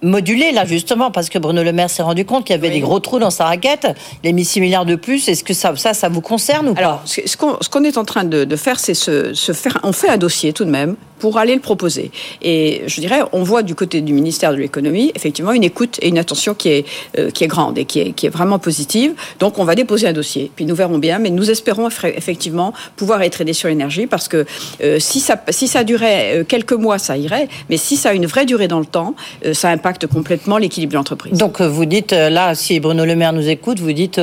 modulé, 0.00 0.52
là, 0.52 0.64
justement, 0.64 1.10
parce 1.10 1.28
que 1.28 1.40
Bruno 1.40 1.64
Le 1.64 1.72
Maire 1.72 1.90
s'est 1.90 2.04
rendu 2.04 2.24
compte 2.24 2.44
qu'il 2.44 2.54
y 2.54 2.58
avait 2.58 2.70
des 2.70 2.80
gros 2.80 3.00
trous 3.00 3.18
dans 3.18 3.30
sa 3.30 3.46
raquette. 3.46 3.88
Il 4.22 4.28
a 4.28 4.32
mis 4.32 4.44
6 4.44 4.60
milliards 4.60 4.86
de 4.86 4.94
plus. 4.94 5.28
Est-ce 5.28 5.42
que 5.42 5.54
ça, 5.54 5.74
ça, 5.74 5.92
ça 5.92 6.08
vous 6.08 6.20
concerne 6.36 6.68
ou 6.68 6.74
pas 6.74 6.80
Alors, 6.80 7.02
ce 7.06 7.68
qu'on 7.70 7.84
est 7.84 7.96
en 7.96 8.04
train 8.04 8.24
de, 8.24 8.56
faire, 8.56 8.78
c'est 8.78 8.94
se, 8.94 9.32
se, 9.32 9.52
faire. 9.52 9.78
On 9.84 9.92
fait 9.92 10.10
un 10.10 10.18
dossier 10.18 10.52
tout 10.52 10.66
de 10.66 10.70
même 10.70 10.96
pour 11.18 11.38
aller 11.38 11.54
le 11.54 11.60
proposer. 11.60 12.10
Et 12.42 12.82
je 12.86 13.00
dirais, 13.00 13.20
on 13.32 13.42
voit 13.42 13.62
du 13.62 13.74
côté 13.74 14.02
du 14.02 14.12
ministère 14.12 14.52
de 14.52 14.58
l'économie, 14.58 15.12
effectivement, 15.14 15.52
une 15.52 15.64
écoute 15.64 15.98
et 16.02 16.08
une 16.08 16.18
attention 16.18 16.54
qui 16.54 16.68
est, 16.68 16.84
euh, 17.18 17.30
qui 17.30 17.44
est 17.44 17.46
grande 17.46 17.78
et 17.78 17.86
qui 17.86 18.00
est, 18.00 18.12
qui 18.12 18.26
est 18.26 18.30
vraiment 18.30 18.58
positive. 18.58 19.14
Donc, 19.38 19.58
on 19.58 19.64
va 19.64 19.74
déposer 19.74 20.06
un 20.06 20.12
dossier. 20.12 20.50
Puis 20.54 20.66
nous 20.66 20.74
verrons 20.74 20.98
bien, 20.98 21.18
mais 21.18 21.30
nous 21.30 21.50
espérons 21.50 21.88
effectivement 21.88 22.74
pouvoir 22.96 23.22
être 23.22 23.40
aidés 23.40 23.54
sur 23.54 23.68
l'énergie 23.68 24.06
parce 24.06 24.28
que 24.28 24.44
euh, 24.82 24.98
si, 24.98 25.20
ça, 25.20 25.40
si 25.48 25.68
ça 25.68 25.84
durait 25.84 26.40
euh, 26.40 26.44
quelques 26.44 26.74
mois, 26.74 26.98
ça 26.98 27.16
irait. 27.16 27.48
Mais 27.70 27.78
si 27.78 27.96
ça 27.96 28.10
a 28.10 28.12
une 28.12 28.26
vraie 28.26 28.44
durée 28.44 28.68
dans 28.68 28.80
le 28.80 28.86
temps, 28.86 29.14
ça 29.52 29.70
impacte 29.70 30.06
complètement 30.06 30.58
l'équilibre 30.58 30.92
de 30.92 30.98
l'entreprise. 30.98 31.32
Donc, 31.32 31.62
vous 31.62 31.86
dites, 31.86 32.12
là, 32.12 32.54
si 32.54 32.78
Bruno 32.80 33.04
Le 33.06 33.16
Maire 33.16 33.32
nous 33.32 33.48
écoute, 33.48 33.80
vous 33.80 33.92
dites, 33.92 34.20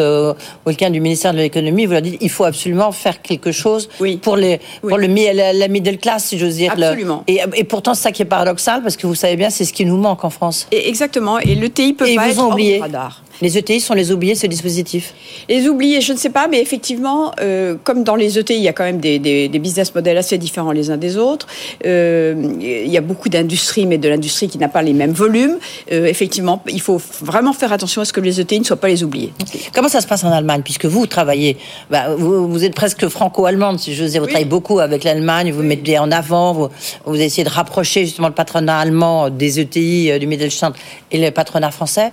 quelqu'un 0.66 0.90
du 0.90 1.00
ministère 1.00 1.34
de 1.34 1.40
l'économie, 1.40 1.86
vous 1.86 1.94
il 2.22 2.30
faut 2.30 2.44
absolument 2.44 2.92
faire 2.92 3.22
quelque 3.22 3.52
chose 3.52 3.90
pour, 4.22 4.36
les, 4.36 4.60
pour 4.82 4.98
le, 4.98 5.08
la, 5.34 5.54
la 5.54 5.68
middle 5.68 5.98
class, 5.98 6.26
si 6.26 6.38
j'ose 6.38 6.56
dire. 6.56 6.72
Absolument. 6.74 7.24
Et, 7.28 7.40
et, 7.56 7.64
pourtant, 7.64 7.94
c'est 7.94 8.04
ça 8.04 8.12
qui 8.12 8.22
est 8.22 8.26
paradoxal, 8.26 8.82
parce 8.82 8.98
que 8.98 9.08
vous 9.08 9.16
savez 9.16 9.36
bien, 9.36 9.50
c'est 9.50 9.66
ce 9.66 9.74
qui 9.74 9.86
nous 9.86 9.98
manque 9.98 10.24
en 10.24 10.30
France. 10.30 10.68
Et 10.72 10.90
exactement. 10.90 11.40
Et 11.40 11.56
le 11.56 11.70
TI 11.70 11.94
peut 11.94 12.08
et 12.08 12.16
pas 12.16 12.28
ils 12.28 12.32
être 12.32 12.46
oublié. 12.46 12.80
radar. 12.80 13.23
Les 13.42 13.58
ETI 13.58 13.80
sont 13.80 13.94
les 13.94 14.12
oubliés, 14.12 14.36
ce 14.36 14.48
dispositif 14.48 15.14
Les 15.50 15.68
oubliés, 15.68 16.02
je 16.02 16.14
ne 16.14 16.18
sais 16.18 16.30
pas, 16.30 16.48
mais 16.48 16.62
effectivement, 16.62 17.32
euh, 17.42 17.76
comme 17.84 18.04
dans 18.04 18.16
les 18.16 18.38
ETI, 18.38 18.56
il 18.56 18.62
y 18.62 18.68
a 18.68 18.74
quand 18.74 18.84
même 18.84 19.00
des, 19.00 19.20
des, 19.20 19.60
business 19.60 19.94
models 19.96 20.18
assez 20.18 20.38
différents 20.38 20.72
les 20.72 20.92
uns 20.92 20.98
des 20.98 21.18
autres. 21.18 21.48
Euh, 21.86 22.36
il 22.62 22.92
y 22.92 22.98
a 22.98 23.02
beaucoup 23.02 23.30
d'industries, 23.30 23.86
mais 23.86 23.98
de 23.98 24.08
l'industrie 24.08 24.50
qui 24.50 24.58
n'a 24.58 24.68
pas 24.68 24.82
les 24.82 24.94
mêmes 24.94 25.14
volumes. 25.14 25.58
Euh, 25.92 26.06
effectivement, 26.06 26.62
il 26.68 26.82
faut 26.82 27.02
vraiment 27.22 27.54
faire 27.54 27.74
attention 27.74 28.02
à 28.02 28.06
ce 28.06 28.14
que 28.14 28.20
les 28.20 28.40
ETI 28.40 28.60
ne 28.60 28.66
soient 28.66 28.78
pas 28.78 28.90
les 28.90 29.04
oubliés. 29.04 29.34
Comment 29.74 29.90
ça 29.90 30.02
se 30.02 30.08
passe 30.08 30.24
en 30.24 30.32
Allemagne 30.32 30.62
Puisque 30.64 30.86
vous 30.86 31.08
travaillez, 31.08 31.58
bah, 31.90 32.16
vous, 32.16 32.64
êtes 32.64 32.76
presque 32.76 33.08
franco-allemande, 33.08 33.80
si 33.80 33.96
je 33.96 34.04
veux 34.04 34.10
dire, 34.10 34.22
vous 34.22 34.28
travaillez 34.28 34.46
beaucoup 34.46 34.80
avec 34.80 35.04
l'Allemagne, 35.04 35.52
vous 35.52 35.64
mettez 35.64 35.98
en 35.98 36.12
avant, 36.12 36.54
vous, 36.54 36.70
vous, 37.06 37.20
essayez 37.20 37.44
de 37.44 37.50
rapprocher 37.50 38.06
justement 38.06 38.28
le 38.28 38.34
patronat 38.34 38.78
allemand 38.78 39.30
des 39.30 39.60
ETI, 39.60 40.20
du 40.20 40.28
Mittelstand 40.28 40.74
et 41.12 41.20
le 41.20 41.32
patronat 41.32 41.72
français. 41.72 42.12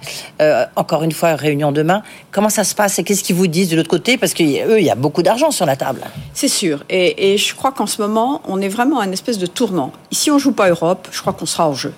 encore 0.76 1.02
une 1.02 1.09
fois, 1.12 1.34
réunion 1.36 1.72
demain. 1.72 2.02
Comment 2.30 2.48
ça 2.48 2.64
se 2.64 2.74
passe 2.74 2.98
et 2.98 3.04
qu'est-ce 3.04 3.22
qu'ils 3.22 3.36
vous 3.36 3.46
disent 3.46 3.68
de 3.68 3.76
l'autre 3.76 3.88
côté? 3.88 4.16
Parce 4.16 4.34
qu'eux, 4.34 4.78
il 4.78 4.84
y 4.84 4.90
a 4.90 4.94
beaucoup 4.94 5.22
d'argent 5.22 5.50
sur 5.50 5.66
la 5.66 5.76
table. 5.76 6.02
C'est 6.34 6.48
sûr. 6.48 6.84
Et, 6.88 7.36
je 7.36 7.54
crois 7.54 7.72
qu'en 7.72 7.86
ce 7.86 8.00
moment, 8.00 8.42
on 8.46 8.60
est 8.60 8.68
vraiment 8.68 9.00
à 9.00 9.06
une 9.06 9.12
espèce 9.12 9.38
de 9.38 9.46
tournant. 9.46 9.92
Ici, 10.10 10.30
on 10.30 10.38
joue 10.38 10.52
pas 10.52 10.68
Europe. 10.68 11.08
Je 11.10 11.20
crois 11.20 11.32
qu'on 11.32 11.46
sera 11.46 11.68
en 11.68 11.74
jeu. 11.74 11.92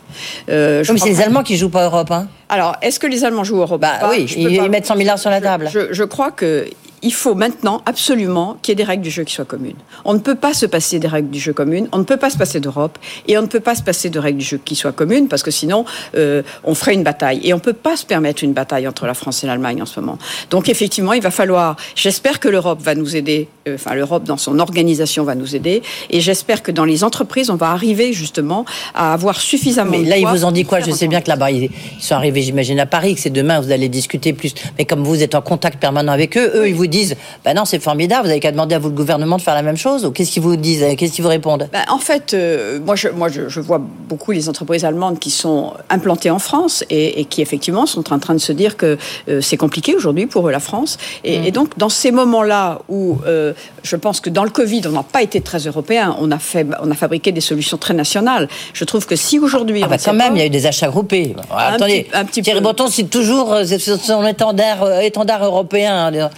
Euh, 0.49 0.85
mais 0.91 0.99
c'est 0.99 1.09
les 1.09 1.21
Allemands 1.21 1.43
qui 1.43 1.57
jouent 1.57 1.71
pas 1.71 1.85
Europe. 1.85 2.11
Hein 2.11 2.29
alors, 2.49 2.77
est-ce 2.83 3.01
que 3.01 3.07
les 3.07 3.25
Allemands 3.25 3.45
jouent 3.45 3.61
Europe 3.61 3.81
bah, 3.81 4.11
Oui, 4.11 4.27
ils, 4.37 4.69
mettent 4.69 4.85
100 4.85 4.97
milliards 4.97 5.19
sur 5.19 5.31
la 5.31 5.41
table. 5.41 5.71
Je, 5.73 5.91
je 5.91 6.05
crois 6.05 6.31
que 6.31 6.67
il 7.03 7.13
faut 7.13 7.35
maintenant 7.35 7.83
absolument 7.87 8.57
qu'il 8.63 8.73
y 8.73 8.75
ait 8.75 8.77
des 8.77 8.85
règles 8.85 9.03
du 9.03 9.11
jeu 9.11 9.25
qui 9.25 9.35
soient 9.35 9.45
communes. 9.45 9.77
On 10.05 10.15
ne 10.15 10.19
peut 10.19 10.35
pas 10.35 10.55
se 10.55 10.67
passer 10.67 10.99
des 10.99 11.09
règles 11.09 11.31
du 11.31 11.41
jeu 11.41 11.53
communes, 11.53 11.89
on 11.93 11.99
ne 11.99 12.05
peut 12.05 12.17
pas 12.17 12.31
se 12.31 12.39
passer 12.39 12.61
d'Europe, 12.61 12.99
et 13.29 13.37
on 13.37 13.43
ne 13.43 13.47
peut 13.47 13.61
pas 13.61 13.75
se 13.75 13.83
passer 13.83 14.09
de 14.11 14.19
règles 14.19 14.39
du 14.39 14.45
jeu 14.45 14.61
qui 14.65 14.77
soient 14.77 14.93
communes, 14.93 15.29
parce 15.29 15.43
que 15.43 15.51
sinon, 15.51 15.85
euh, 16.17 16.43
on 16.65 16.75
ferait 16.75 16.95
une 16.95 17.03
bataille. 17.03 17.41
Et 17.45 17.53
on 17.53 17.57
ne 17.57 17.63
peut 17.63 17.73
pas 17.73 17.97
se 17.97 18.07
permettre 18.07 18.45
une 18.45 18.53
bataille 18.53 18.87
entre 18.87 19.07
la 19.07 19.15
France 19.15 19.43
et 19.43 19.47
l'Allemagne 19.47 19.83
en 19.83 19.87
ce 19.87 19.99
moment. 20.01 20.19
Donc 20.51 20.69
effectivement, 20.69 21.13
il 21.13 21.23
va 21.23 21.31
falloir, 21.31 21.77
j'espère 21.95 22.41
que 22.41 22.49
l'Europe 22.49 22.81
va 22.81 22.95
nous 22.95 23.17
aider, 23.17 23.49
euh, 23.69 23.75
enfin 23.75 23.95
l'Europe 23.95 24.25
dans 24.25 24.37
son 24.37 24.59
organisation 24.59 25.25
va 25.25 25.35
nous 25.35 25.57
aider, 25.57 25.83
et 26.11 26.21
j'espère 26.21 26.63
que 26.63 26.71
dans 26.71 26.85
les 26.85 27.05
entreprises, 27.05 27.51
on 27.51 27.57
va 27.57 27.71
arriver 27.71 28.13
justement 28.13 28.65
à 28.95 29.13
avoir 29.13 29.41
suffisamment... 29.41 29.91
Mais 29.91 30.05
là, 30.05 30.19
ils 30.19 30.27
vous 30.27 30.45
ont 30.45 30.53
dit 30.53 30.65
quoi? 30.65 30.81
Je 30.81 30.91
sais 30.91 31.09
bien 31.09 31.21
que 31.21 31.29
là-bas, 31.29 31.51
ils 31.51 31.71
sont 32.01 32.15
arrivés, 32.15 32.43
j'imagine, 32.43 32.79
à 32.79 32.87
Paris, 32.87 33.15
que 33.15 33.21
c'est 33.21 33.31
demain, 33.31 33.61
vous 33.61 33.73
allez 33.73 33.89
discuter 33.89 34.33
plus. 34.33 34.55
Mais 34.79 34.85
comme 34.85 35.03
vous 35.03 35.23
êtes 35.23 35.35
en 35.35 35.43
contact 35.43 35.81
permanent 35.81 36.13
avec 36.13 36.37
eux, 36.37 36.53
eux, 36.55 36.69
ils 36.69 36.75
vous 36.75 36.87
disent, 36.93 37.17
ben 37.45 37.55
non, 37.55 37.65
c'est 37.65 37.81
formidable, 37.81 38.27
vous 38.27 38.31
avez 38.31 38.41
qu'à 38.41 38.53
demander 38.53 38.75
à 38.75 38.79
vous 38.79 38.89
le 38.89 38.95
gouvernement 38.95 39.37
de 39.37 39.43
faire 39.43 39.55
la 39.55 39.63
même 39.63 39.77
chose 39.77 40.05
Ou 40.05 40.13
qu'est-ce 40.13 40.31
qu'ils 40.31 40.43
vous 40.43 40.57
disent 40.57 40.85
Qu'est-ce 40.97 41.13
qu'ils 41.13 41.25
vous 41.25 41.31
répondent? 41.31 41.69
Ben, 41.73 41.85
En 41.89 41.99
fait, 41.99 42.35
euh, 42.35 42.79
moi, 42.85 42.95
je, 42.95 43.09
moi 43.09 43.29
je, 43.29 43.61
vois 43.61 43.81
beaucoup 43.81 44.33
les 44.33 44.49
entreprises 44.49 44.85
allemandes 44.85 45.19
qui 45.19 45.31
sont 45.31 45.73
implantées 45.91 46.31
en 46.31 46.39
France 46.39 46.85
et, 46.91 47.25
qui 47.25 47.43
effectivement 47.43 47.87
sont 47.87 48.13
en 48.13 48.19
train 48.19 48.35
de 48.35 48.41
se 48.41 48.53
dire 48.53 48.77
que 48.77 48.99
euh, 49.29 49.41
c'est 49.41 49.57
compliqué 49.57 49.95
aujourd'hui 49.95 50.27
pour 50.27 50.51
la 50.51 50.61
France. 50.61 50.99
Et, 51.25 51.51
mm. 51.51 51.51
donc, 51.51 51.79
dans 51.79 51.89
ces 51.89 52.11
moments-là 52.11 52.81
où 52.89 53.19
euh, 53.27 53.53
je 53.83 53.97
pense 53.97 54.21
que 54.21 54.31
dans 54.31 54.45
le 54.45 54.51
Covid, 54.51 54.83
on 54.87 54.93
n'a 54.93 55.03
pas 55.03 55.23
été 55.23 55.41
très 55.41 55.59
européen, 55.59 56.17
on 56.21 56.31
a, 56.31 56.39
fait, 56.39 56.67
on 56.83 56.91
a 56.91 56.95
fabriqué 56.95 57.33
des 57.33 57.41
solutions 57.41 57.79
très 57.79 57.95
nationales. 57.95 58.49
Je 58.73 58.85
trouve 58.85 59.07
que 59.07 59.17
si 59.17 59.39
aujourd'hui... 59.39 59.83
Ah 59.85 59.89
bah 59.89 59.97
quand 60.05 60.13
même, 60.13 60.37
il 60.37 60.41
y 60.41 60.43
a 60.43 60.47
eu 60.47 60.51
des 60.51 60.67
achats 60.67 60.89
groupés. 60.89 61.35
attendez, 61.51 62.07
un 62.13 62.25
petit 62.25 62.43
Thierry 62.43 62.61
Breton 62.61 62.87
c'est 62.89 63.09
toujours 63.11 63.57
son 63.67 64.27
étendard, 64.27 65.01
étendard 65.01 65.45
européen, 65.45 66.11
hein, 66.13 66.31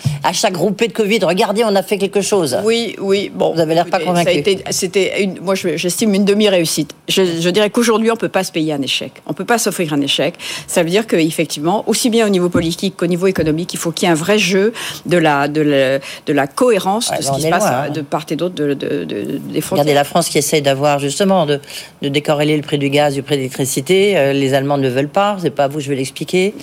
groupé 0.50 0.88
de 0.88 0.92
Covid. 0.92 1.20
Regardez, 1.22 1.62
on 1.64 1.74
a 1.74 1.82
fait 1.82 1.98
quelque 1.98 2.20
chose. 2.20 2.58
Oui, 2.64 2.96
oui. 3.00 3.30
Bon, 3.34 3.54
vous 3.54 3.60
avez 3.60 3.74
l'air 3.74 3.86
pas 3.86 4.00
convaincu. 4.00 4.44
C'était, 4.70 5.28
moi, 5.42 5.54
j'estime 5.54 6.14
une 6.14 6.24
demi-réussite. 6.24 6.94
Je, 7.08 7.48
dirais 7.50 7.70
qu'aujourd'hui, 7.70 8.10
on 8.10 8.16
peut 8.16 8.28
pas 8.28 8.44
se 8.44 8.52
payer 8.52 8.72
un 8.72 8.82
échec. 8.82 9.12
On 9.26 9.32
peut 9.32 9.44
pas 9.44 9.58
s'offrir 9.58 9.92
un 9.92 10.00
échec. 10.00 10.34
Ça 10.66 10.82
veut 10.82 10.90
dire 10.90 11.06
qu'effectivement, 11.06 11.84
aussi 11.86 12.10
bien 12.10 12.26
au 12.26 12.30
niveau 12.30 12.48
politique 12.48 12.96
qu'au 12.96 13.06
niveau 13.06 13.26
économique, 13.26 13.72
il 13.74 13.78
faut 13.78 13.92
qu'il 13.92 14.06
y 14.06 14.10
ait 14.10 14.12
un 14.12 14.16
vrai 14.16 14.38
jeu 14.38 14.72
de 15.06 15.16
la, 15.16 15.48
de 15.48 15.60
la, 15.60 15.98
de 15.98 16.32
la 16.32 16.46
cohérence 16.46 17.10
de 17.10 17.22
ce 17.22 17.32
qui 17.32 17.42
se 17.42 17.48
passe 17.48 17.64
hein. 17.64 17.90
de 17.90 18.00
part 18.00 18.26
et 18.30 18.36
d'autre 18.36 18.54
de, 18.54 18.74
de, 18.74 19.04
des 19.04 19.60
frontières. 19.60 19.70
Regardez 19.70 19.94
la 19.94 20.04
France 20.04 20.28
qui 20.28 20.38
essaye 20.38 20.62
d'avoir 20.62 20.98
justement 20.98 21.46
de, 21.46 21.60
de 22.02 22.08
décorréler 22.08 22.56
le 22.56 22.62
prix 22.62 22.78
du 22.78 22.90
gaz 22.90 23.14
du 23.14 23.22
prix 23.22 23.34
de 23.34 23.40
l'électricité. 23.40 24.16
Euh, 24.16 24.32
les 24.32 24.54
Allemands 24.54 24.78
ne 24.78 24.88
veulent 24.88 25.08
pas. 25.08 25.36
C'est 25.40 25.50
pas 25.50 25.68
vous, 25.68 25.80
je 25.80 25.88
vais 25.88 25.96
l'expliquer. 25.96 26.54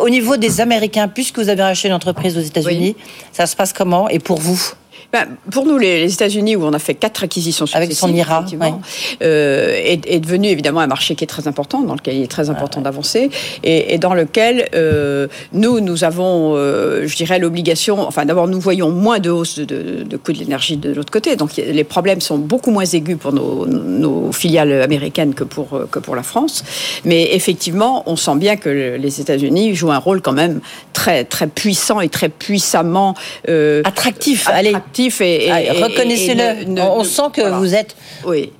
Au, 0.00 0.08
niveau 0.08 0.36
des 0.36 0.60
Américains, 0.60 1.08
puisque 1.08 1.38
vous 1.38 1.48
avez 1.48 1.62
racheté 1.62 1.88
une 1.88 1.94
entreprise 1.94 2.36
aux 2.36 2.42
États-Unis, 2.42 2.87
ça 3.32 3.46
se 3.46 3.56
passe 3.56 3.72
comment 3.72 4.08
Et 4.08 4.18
pour 4.18 4.38
vous? 4.38 4.60
Ben, 5.10 5.26
pour 5.50 5.64
nous, 5.64 5.78
les, 5.78 6.12
États-Unis, 6.12 6.56
où 6.56 6.64
on 6.64 6.72
a 6.74 6.78
fait 6.78 6.92
quatre 6.92 7.24
acquisitions 7.24 7.64
avec 7.72 7.94
son 7.94 8.12
IRA, 8.12 8.44
euh, 9.22 9.80
est, 9.82 10.20
devenu 10.20 10.48
évidemment 10.48 10.80
un 10.80 10.86
marché 10.86 11.14
qui 11.14 11.24
est 11.24 11.28
très 11.28 11.48
important, 11.48 11.80
dans 11.80 11.94
lequel 11.94 12.16
il 12.16 12.22
est 12.24 12.30
très 12.30 12.50
important 12.50 12.82
d'avancer, 12.82 13.30
et, 13.64 13.96
dans 13.96 14.12
lequel 14.12 14.68
euh, 14.74 15.26
nous, 15.54 15.80
nous 15.80 16.04
avons, 16.04 16.56
euh, 16.56 17.06
je 17.06 17.16
dirais, 17.16 17.38
l'obligation. 17.38 18.06
Enfin, 18.06 18.26
d'abord, 18.26 18.48
nous 18.48 18.60
voyons 18.60 18.90
moins 18.90 19.18
de 19.18 19.30
hausse 19.30 19.58
de, 19.58 20.04
de, 20.04 20.16
coût 20.18 20.32
de 20.32 20.38
l'énergie 20.40 20.76
de 20.76 20.92
l'autre 20.92 21.10
côté, 21.10 21.36
donc 21.36 21.56
les 21.56 21.84
problèmes 21.84 22.20
sont 22.20 22.36
beaucoup 22.36 22.70
moins 22.70 22.84
aigus 22.84 23.16
pour 23.16 23.32
nos, 23.32 23.66
nos, 23.66 24.30
filiales 24.32 24.82
américaines 24.82 25.32
que 25.32 25.44
pour 25.44 25.68
que 25.90 25.98
pour 25.98 26.16
la 26.16 26.22
France. 26.22 26.64
Mais 27.06 27.34
effectivement, 27.34 28.02
on 28.04 28.16
sent 28.16 28.36
bien 28.36 28.56
que 28.56 28.68
les 28.68 29.20
États-Unis 29.22 29.74
jouent 29.74 29.92
un 29.92 29.98
rôle 29.98 30.20
quand 30.20 30.32
même 30.32 30.60
très 30.92 31.24
très 31.24 31.46
puissant 31.46 32.00
et 32.00 32.10
très 32.10 32.28
puissamment 32.28 33.14
attractif. 33.84 34.48
Allez 34.48 34.74
et, 35.06 35.70
reconnaissez-le. 35.70 36.80
On, 36.80 37.04
sent 37.04 37.30
que 37.32 37.58
vous 37.58 37.74
êtes 37.74 37.96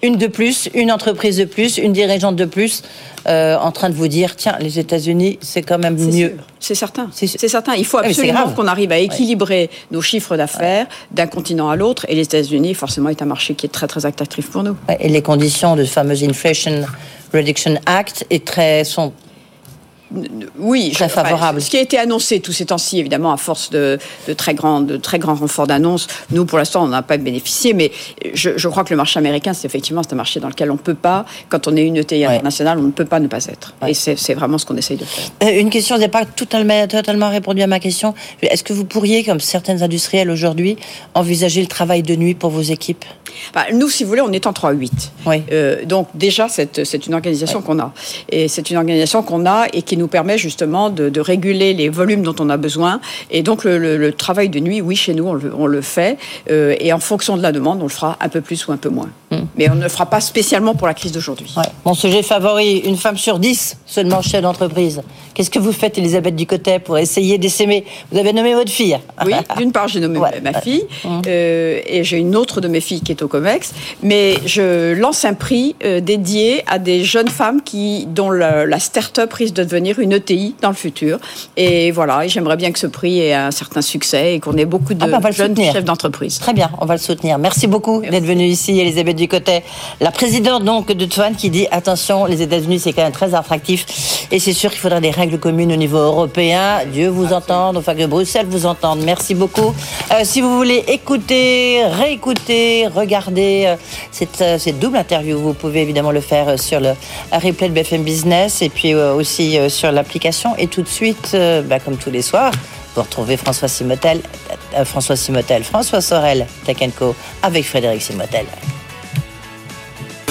une 0.03 0.17
de 0.17 0.27
plus, 0.27 0.69
une 0.75 0.93
entreprise 0.93 1.37
de 1.39 1.45
plus, 1.45 1.79
une 1.79 1.93
dirigeante 1.93 2.37
de 2.37 2.45
plus. 2.45 2.83
Euh, 3.27 3.57
en 3.59 3.73
train 3.73 3.91
de 3.91 3.95
vous 3.95 4.09
dire 4.09 4.37
tiens 4.37 4.57
les 4.61 4.79
États-Unis 4.79 5.39
c'est 5.43 5.61
quand 5.61 5.77
même 5.77 5.97
mieux. 5.99 6.37
C'est 6.61 6.77
certain. 6.77 7.11
C'est 7.13 7.27
certain. 7.49 7.75
Il 7.75 7.85
faut 7.85 7.99
absolument 7.99 8.49
qu'on 8.51 8.67
arrive 8.67 8.93
à 8.93 8.99
équilibrer 8.99 9.71
nos 9.91 10.01
chiffres 10.01 10.37
d'affaires 10.37 10.87
d'un 11.11 11.27
continent 11.27 11.69
à 11.69 11.77
l'autre 11.77 12.07
et 12.09 12.15
les 12.15 12.23
États-Unis 12.23 12.75
forcément 12.75 13.11
est 13.11 13.21
un 13.21 13.27
marché 13.27 13.55
qui 13.55 13.67
est 13.67 13.71
très 13.71 13.87
très 13.87 14.07
attractif 14.07 14.51
pour 14.51 14.63
nous. 14.63 14.77
Et 15.01 15.09
les 15.09 15.21
conditions 15.21 15.77
de 15.77 15.85
ce 15.85 15.93
fameux 15.93 16.23
Inflation 16.23 16.87
Reduction 17.33 17.79
Act 17.87 18.27
est 18.31 18.45
très, 18.45 18.85
sont 18.85 19.13
oui, 20.59 20.91
très 20.93 21.09
favorable. 21.09 21.61
ce 21.61 21.71
qui 21.71 21.77
a 21.77 21.81
été 21.81 21.99
annoncé 21.99 22.41
tous 22.41 22.53
ces 22.53 22.67
temps-ci, 22.67 22.99
évidemment, 22.99 23.33
à 23.33 23.37
force 23.37 23.71
de, 23.71 23.99
très 24.37 24.55
grands, 24.55 24.81
de 24.81 24.97
très 24.97 25.19
grands 25.19 25.35
renforts 25.35 25.67
d'annonces, 25.67 26.07
nous, 26.31 26.45
pour 26.45 26.59
l'instant, 26.59 26.85
on 26.85 26.89
n'a 26.89 27.03
pas 27.03 27.17
bénéficié, 27.19 27.75
mais 27.75 27.93
je, 28.33 28.69
crois 28.69 28.85
que 28.85 28.91
le 28.91 28.97
marché 28.97 29.19
américain, 29.19 29.53
c'est 29.53 29.67
effectivement 29.67 30.03
un 30.11 30.15
marché 30.15 30.41
dans 30.41 30.49
lequel 30.49 30.71
on 30.71 30.75
ne 30.75 30.79
peut 30.79 30.95
pas, 30.95 31.27
quand 31.49 31.69
on 31.69 31.77
est 31.77 31.85
une 31.85 31.97
ETI 31.97 32.25
internationale, 32.25 32.79
on 32.79 32.83
ne 32.83 32.91
peut 32.91 33.05
pas 33.05 33.21
ne 33.21 33.27
pas 33.27 33.45
être. 33.45 33.75
Et 33.87 33.95
c'est 33.95 34.35
vraiment 34.35 34.59
ce 34.59 34.67
qu'on 34.67 34.77
essaye 34.77 34.97
de 34.97 35.05
faire. 35.05 35.25
Euh, 35.43 35.61
une 35.61 35.71
question, 35.71 35.97
vous 35.97 36.01
n'avez 36.01 36.11
pas 36.11 36.25
totalement, 36.25 36.87
totalement 36.87 37.29
répondu 37.29 37.63
à 37.63 37.67
ma 37.67 37.81
question. 37.81 38.15
Est-ce 38.43 38.65
que 38.65 38.73
vous 38.73 38.85
pourriez, 38.85 39.25
comme 39.25 39.41
certaines 39.41 39.83
industrielles 39.83 40.31
aujourd'hui, 40.31 40.77
envisager 41.15 41.61
le 41.61 41.67
travail 41.67 42.03
de 42.03 42.17
nuit 42.17 42.35
pour 42.35 42.51
vos 42.51 42.63
équipes 42.63 43.05
bah, 43.55 43.67
Nous, 43.73 43.89
si 43.89 44.05
vous 44.05 44.09
voulez, 44.09 44.23
on 44.23 44.33
est 44.33 44.47
en 44.47 44.53
3-8. 44.53 44.91
Oui. 45.27 45.43
Euh, 45.53 45.85
donc 45.85 46.09
déjà, 46.15 46.49
c'est 46.49 47.07
une 47.07 47.15
organisation 47.15 47.61
qu'on 47.61 47.79
a. 47.79 47.93
Et 48.31 48.49
c'est 48.49 48.71
une 48.71 48.77
organisation 48.77 49.23
qu'on 49.23 49.45
a 49.47 49.67
et 49.73 49.83
qui 49.83 49.98
nous 49.99 50.09
permet 50.09 50.39
justement 50.39 50.91
de, 50.91 51.21
réguler 51.21 51.75
les 51.75 51.89
volumes 51.89 52.23
dont 52.23 52.37
on 52.39 52.49
a 52.49 52.57
besoin. 52.57 53.01
Et 53.31 53.43
donc 53.43 53.65
le, 53.65 54.11
travail 54.13 54.49
de 54.49 54.61
nuit, 54.61 54.81
oui, 54.81 54.97
chez 54.97 55.15
nous, 55.15 55.27
on 55.27 55.67
le, 55.67 55.81
fait. 55.81 56.19
Euh, 56.51 56.75
et 56.81 56.93
en 56.93 56.99
fonction 56.99 57.37
de 57.37 57.43
la 57.43 57.53
demande, 57.53 57.81
on 57.81 57.85
le 57.85 57.91
fera 57.91 58.17
un 58.21 58.29
peu 58.29 58.41
plus 58.41 58.67
ou 58.67 58.73
un 58.73 58.77
peu 58.77 58.89
moins. 58.89 59.11
Hmm. 59.31 59.45
Mais 59.57 59.69
on 59.71 59.75
ne 59.75 59.83
le 59.83 59.89
fera 59.89 60.07
pas 60.07 60.21
spécialement 60.21 60.75
pour 60.75 60.87
la 60.87 60.95
crise 60.95 61.13
d'aujourd'hui. 61.13 61.55
Mon 61.85 61.95
sujet 61.95 62.23
favori, 62.23 62.79
une 62.79 62.97
femme 62.97 63.19
sur 63.19 63.39
dix 63.39 63.77
seulement 63.85 64.23
chef 64.23 64.43
d'entreprise. 64.43 65.03
Qu'est-ce 65.35 65.51
que 65.51 65.59
vous 65.59 65.73
faites, 65.73 65.99
Elisabeth 65.99 66.35
Ducotet, 66.35 66.79
pour 66.79 66.99
essayer 66.99 67.39
d'essaimer 67.39 67.85
Vous 68.11 68.19
avez 68.19 68.33
nommé 68.33 68.55
votre 68.55 68.73
fille. 68.73 68.99
Oui, 69.27 69.35
d'une 69.59 69.73
part, 69.73 69.89
j'ai 69.89 70.01
nommé 70.01 70.21
ma 70.43 70.61
fille. 70.61 70.85
Hmm. 71.05 71.21
Euh, 71.27 71.81
et 71.87 72.03
j'ai 72.03 72.17
une 72.17 72.35
autre 72.35 72.61
de 72.61 72.69
mes 72.69 72.81
filles 72.81 73.03
qui 73.03 73.13
est 73.13 73.23
au 73.23 73.29
COMEX. 73.29 73.75
Mais 74.03 74.37
je 74.47 74.95
lance 74.95 75.25
un 75.25 75.35
prix 75.35 75.77
euh, 75.85 76.01
dédié 76.01 76.63
à 76.67 76.79
des 76.79 77.05
jeunes 77.05 77.29
femmes 77.29 77.61
qui, 77.63 78.07
dont 78.07 78.31
la, 78.31 78.65
la 78.65 78.79
start-up 78.79 79.33
risque 79.33 79.55
de 79.55 79.65
devenir 79.65 79.99
une 79.99 80.13
ETI 80.13 80.55
dans 80.63 80.71
le 80.71 80.75
futur. 80.75 81.19
Et 81.57 81.91
voilà, 81.91 82.27
j'aimerais 82.27 82.57
bien 82.57 82.73
que 82.73 82.79
ce 82.79 82.87
prix 82.87 83.21
ait 83.21 83.35
un 83.35 83.51
certain 83.51 83.83
succès 83.83 84.35
et 84.35 84.41
qu'on 84.41 84.57
ait 84.57 84.65
beaucoup 84.65 84.95
de 84.95 85.05
ah 85.05 85.19
bah, 85.19 85.31
jeunes 85.31 85.57
chefs 85.57 85.85
d'entreprise. 85.85 86.39
Très 86.39 86.55
bien, 86.55 86.71
on 86.81 86.87
va 86.87 86.95
le 86.95 87.01
soutenir. 87.01 87.39
Merci 87.39 87.67
beaucoup 87.67 88.01
d'être 88.01 88.25
venue 88.25 88.47
ici, 88.47 88.79
Elisabeth 88.79 89.18
Ducotet, 89.19 89.65
la 90.01 90.11
présidente 90.11 90.65
donc 90.65 90.91
de 90.91 91.05
Twan 91.05 91.35
qui 91.35 91.51
dit 91.51 91.67
attention, 91.71 92.25
les 92.25 92.41
États-Unis 92.41 92.79
c'est 92.79 92.93
quand 92.93 93.03
même 93.03 93.13
très 93.13 93.35
attractif 93.35 93.85
et 94.31 94.39
c'est 94.39 94.53
sûr 94.53 94.71
qu'il 94.71 94.81
faudra 94.81 95.01
des 95.01 95.11
règles 95.11 95.39
communes 95.39 95.73
au 95.73 95.77
niveau 95.77 95.99
européen. 95.99 96.81
Dieu 96.93 97.09
vous 97.09 97.33
entende, 97.33 97.77
enfin 97.77 97.95
que 97.95 98.07
Bruxelles 98.07 98.47
vous 98.49 98.67
entende. 98.67 99.01
Merci 99.05 99.35
beaucoup. 99.35 99.75
Euh, 100.13 100.21
si 100.25 100.41
vous 100.41 100.57
voulez 100.57 100.85
écouter, 100.89 101.83
réécouter, 101.85 102.87
regarder 102.87 103.65
euh, 103.67 103.77
cette, 104.11 104.41
euh, 104.41 104.59
cette, 104.59 104.79
double 104.79 104.97
interview, 104.97 105.39
vous 105.39 105.55
pouvez 105.55 105.83
évidemment 105.83 106.11
le 106.11 106.21
faire 106.21 106.59
sur 106.59 106.81
le 106.81 106.93
replay 107.33 107.69
de 107.69 107.75
BFM 107.75 108.03
Business 108.03 108.63
et 108.63 108.69
puis 108.69 108.95
aussi 108.95 109.59
sur 109.69 109.93
l'application. 109.93 110.55
Et 110.57 110.67
tout 110.67 110.83
de 110.83 110.89
suite, 110.89 111.37
bah, 111.67 111.81
comme 111.81 111.97
tous 111.97 112.11
les 112.11 112.23
soirs, 112.23 112.53
vous 112.95 113.03
retrouvez 113.03 113.37
François 113.37 113.69
Simotel, 113.69 114.21
François 114.85 115.17
Simotel, 115.17 115.65
François 115.65 116.01
Sorel, 116.01 116.47
Tech 116.65 116.79
Co, 116.99 117.15
avec 117.43 117.65
Frédéric 117.65 118.03
Simotel. 118.03 118.47